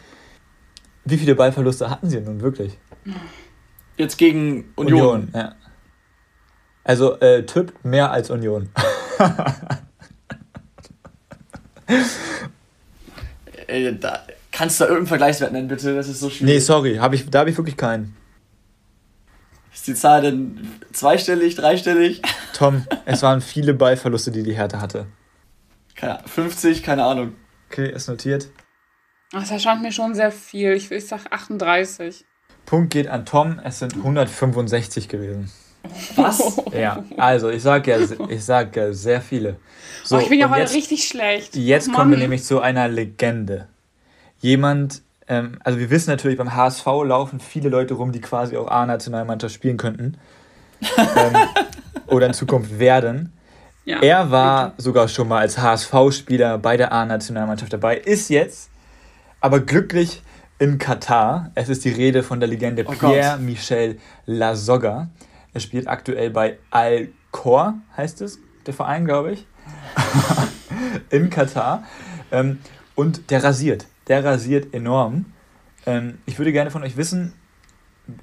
[1.07, 2.76] Wie viele Ballverluste hatten sie nun wirklich?
[3.97, 5.01] Jetzt gegen Union.
[5.01, 5.55] Union ja.
[6.84, 8.68] Also äh, Typ mehr als Union.
[13.66, 15.95] Ey, da, kannst du da irgendeinen Vergleichswert nennen, bitte?
[15.95, 16.53] Das ist so schwierig.
[16.53, 18.14] Nee, sorry, hab ich, da habe ich wirklich keinen.
[19.87, 22.20] Ist die Zahl denn zweistellig, dreistellig?
[22.53, 25.07] Tom, es waren viele Ballverluste, die die Hertha hatte.
[25.95, 27.37] Keine, 50, keine Ahnung.
[27.70, 28.49] Okay, ist notiert.
[29.30, 30.72] Das erscheint mir schon sehr viel.
[30.72, 32.24] Ich, ich sag 38.
[32.64, 35.53] Punkt geht an Tom, es sind 165 gewesen.
[36.16, 36.61] Was?
[36.72, 39.61] Ja, also ich sag ja, ich sag ja sehr viele.
[40.03, 41.55] So, oh, ich bin ja heute richtig schlecht.
[41.55, 43.68] Jetzt oh, kommen wir nämlich zu einer Legende.
[44.41, 48.68] Jemand, ähm, also wir wissen natürlich, beim HSV laufen viele Leute rum, die quasi auch
[48.68, 50.16] A-Nationalmannschaft spielen könnten.
[50.97, 51.37] ähm,
[52.07, 53.33] oder in Zukunft werden.
[53.85, 54.83] Ja, er war bitte.
[54.83, 58.70] sogar schon mal als HSV-Spieler bei der A-Nationalmannschaft dabei, ist jetzt
[59.41, 60.22] aber glücklich
[60.59, 61.51] in Katar.
[61.55, 65.09] Es ist die Rede von der Legende oh Pierre-Michel Lasogga.
[65.53, 69.47] Er spielt aktuell bei Al-Khor, heißt es, der Verein, glaube ich,
[71.11, 71.85] in Katar.
[72.33, 72.59] Ähm,
[72.95, 73.87] und der rasiert.
[74.09, 75.26] Der rasiert enorm.
[75.86, 77.32] Ähm, ich würde gerne von euch wissen,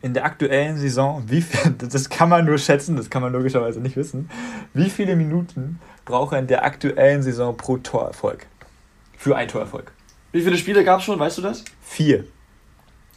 [0.01, 3.81] in der aktuellen Saison, wie viel, das kann man nur schätzen, das kann man logischerweise
[3.81, 4.29] nicht wissen,
[4.73, 8.47] wie viele Minuten braucht er in der aktuellen Saison pro Torerfolg?
[9.17, 9.91] Für einen Torerfolg.
[10.31, 11.63] Wie viele Spiele gab es schon, weißt du das?
[11.81, 12.25] Vier.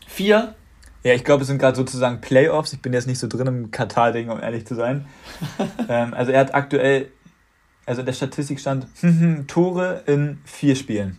[0.06, 0.54] Vier?
[1.02, 2.72] Ja, ich glaube, es sind gerade sozusagen Playoffs.
[2.72, 5.06] Ich bin jetzt nicht so drin im Katar-Ding, um ehrlich zu sein.
[5.88, 7.08] ähm, also er hat aktuell,
[7.86, 8.86] also der Statistik stand
[9.46, 11.18] Tore in vier Spielen.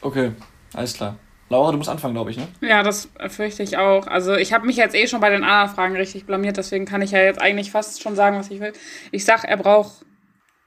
[0.00, 0.32] Okay,
[0.74, 1.16] alles klar.
[1.48, 2.48] Laura, du musst anfangen, glaube ich, ne?
[2.62, 4.06] Ja, das fürchte ich auch.
[4.06, 7.02] Also ich habe mich jetzt eh schon bei den anderen Fragen richtig blamiert, deswegen kann
[7.02, 8.72] ich ja jetzt eigentlich fast schon sagen, was ich will.
[9.10, 10.06] Ich sag, er braucht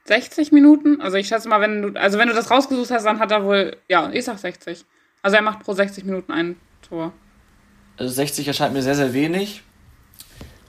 [0.04, 1.00] 60 Minuten.
[1.00, 3.44] Also ich schätze mal, wenn du, also wenn du das rausgesucht hast, dann hat er
[3.44, 4.84] wohl, ja, ich sag 60.
[5.22, 6.56] Also er macht pro 60 Minuten ein
[6.88, 7.12] Tor.
[7.96, 9.62] Also 60 erscheint mir sehr, sehr wenig.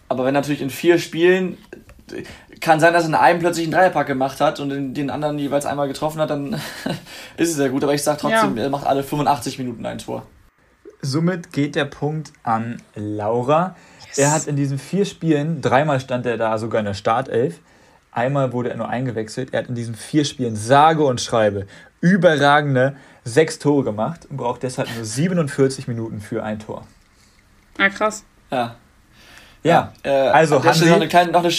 [0.09, 1.57] Aber wenn natürlich in vier Spielen
[2.61, 5.37] kann sein, dass er in einem plötzlich einen Dreierpack gemacht hat und in den anderen
[5.39, 6.53] jeweils einmal getroffen hat, dann
[7.37, 7.83] ist es sehr gut.
[7.83, 8.63] Aber ich sage trotzdem, ja.
[8.63, 10.23] er macht alle 85 Minuten ein Tor.
[11.01, 13.75] Somit geht der Punkt an Laura.
[14.07, 14.17] Yes.
[14.17, 17.59] Er hat in diesen vier Spielen, dreimal stand er da sogar in der Startelf,
[18.17, 19.53] Einmal wurde er nur eingewechselt.
[19.53, 21.67] Er hat in diesen vier Spielen sage und schreibe
[22.01, 26.87] überragende sechs Tore gemacht und braucht deshalb nur 47 Minuten für ein Tor.
[27.77, 28.23] Ah, krass.
[28.49, 28.75] Ja.
[29.67, 31.53] Ja, äh, also an der, Stelle noch eine kleine, noch eine,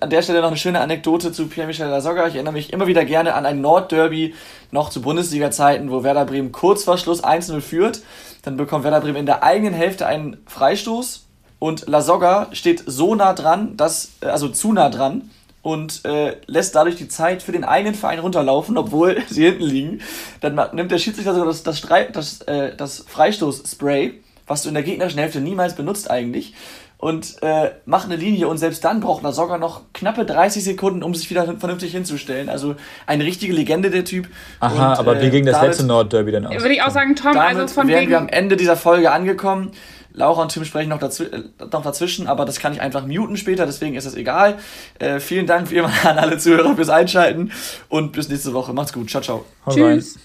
[0.00, 2.26] an der Stelle noch eine schöne Anekdote zu Pierre-Michel Lasogga.
[2.28, 4.34] Ich erinnere mich immer wieder gerne an ein Nordderby
[4.70, 8.02] noch zu Bundesliga-Zeiten, wo Werder Bremen kurz vor Schluss 1-0 führt.
[8.42, 11.24] Dann bekommt Werder Bremen in der eigenen Hälfte einen Freistoß
[11.58, 15.30] und Lasogga steht so nah dran, dass, äh, also zu nah dran,
[15.62, 20.00] und äh, lässt dadurch die Zeit für den eigenen Verein runterlaufen, obwohl sie hinten liegen.
[20.40, 21.82] Dann nimmt der Schiedsrichter sogar das, das,
[22.12, 24.14] das, äh, das Freistoßspray,
[24.46, 26.54] was du in der gegnerischen Hälfte niemals benutzt eigentlich,
[26.98, 31.02] und äh, macht eine Linie und selbst dann braucht er sogar noch knappe 30 Sekunden,
[31.02, 32.48] um sich wieder vernünftig hinzustellen.
[32.48, 32.76] Also
[33.06, 34.28] eine richtige Legende, der Typ.
[34.60, 36.54] Aha, und, aber wie ging das letzte Nordderby dann aus?
[36.54, 38.10] Würde ich auch sagen, Tom, also von wären wegen...
[38.10, 39.72] wir am Ende dieser Folge angekommen.
[40.16, 43.36] Laura und Tim sprechen noch, dazw äh, noch dazwischen, aber das kann ich einfach muten
[43.36, 44.56] später, deswegen ist das egal.
[44.98, 47.52] Äh, vielen Dank wie immer an alle Zuhörer fürs Einschalten
[47.88, 48.72] und bis nächste Woche.
[48.72, 49.10] Macht's gut.
[49.10, 49.44] Ciao, ciao.
[49.68, 50.18] Tschüss.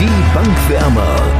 [0.00, 1.39] Die Bankwärmer.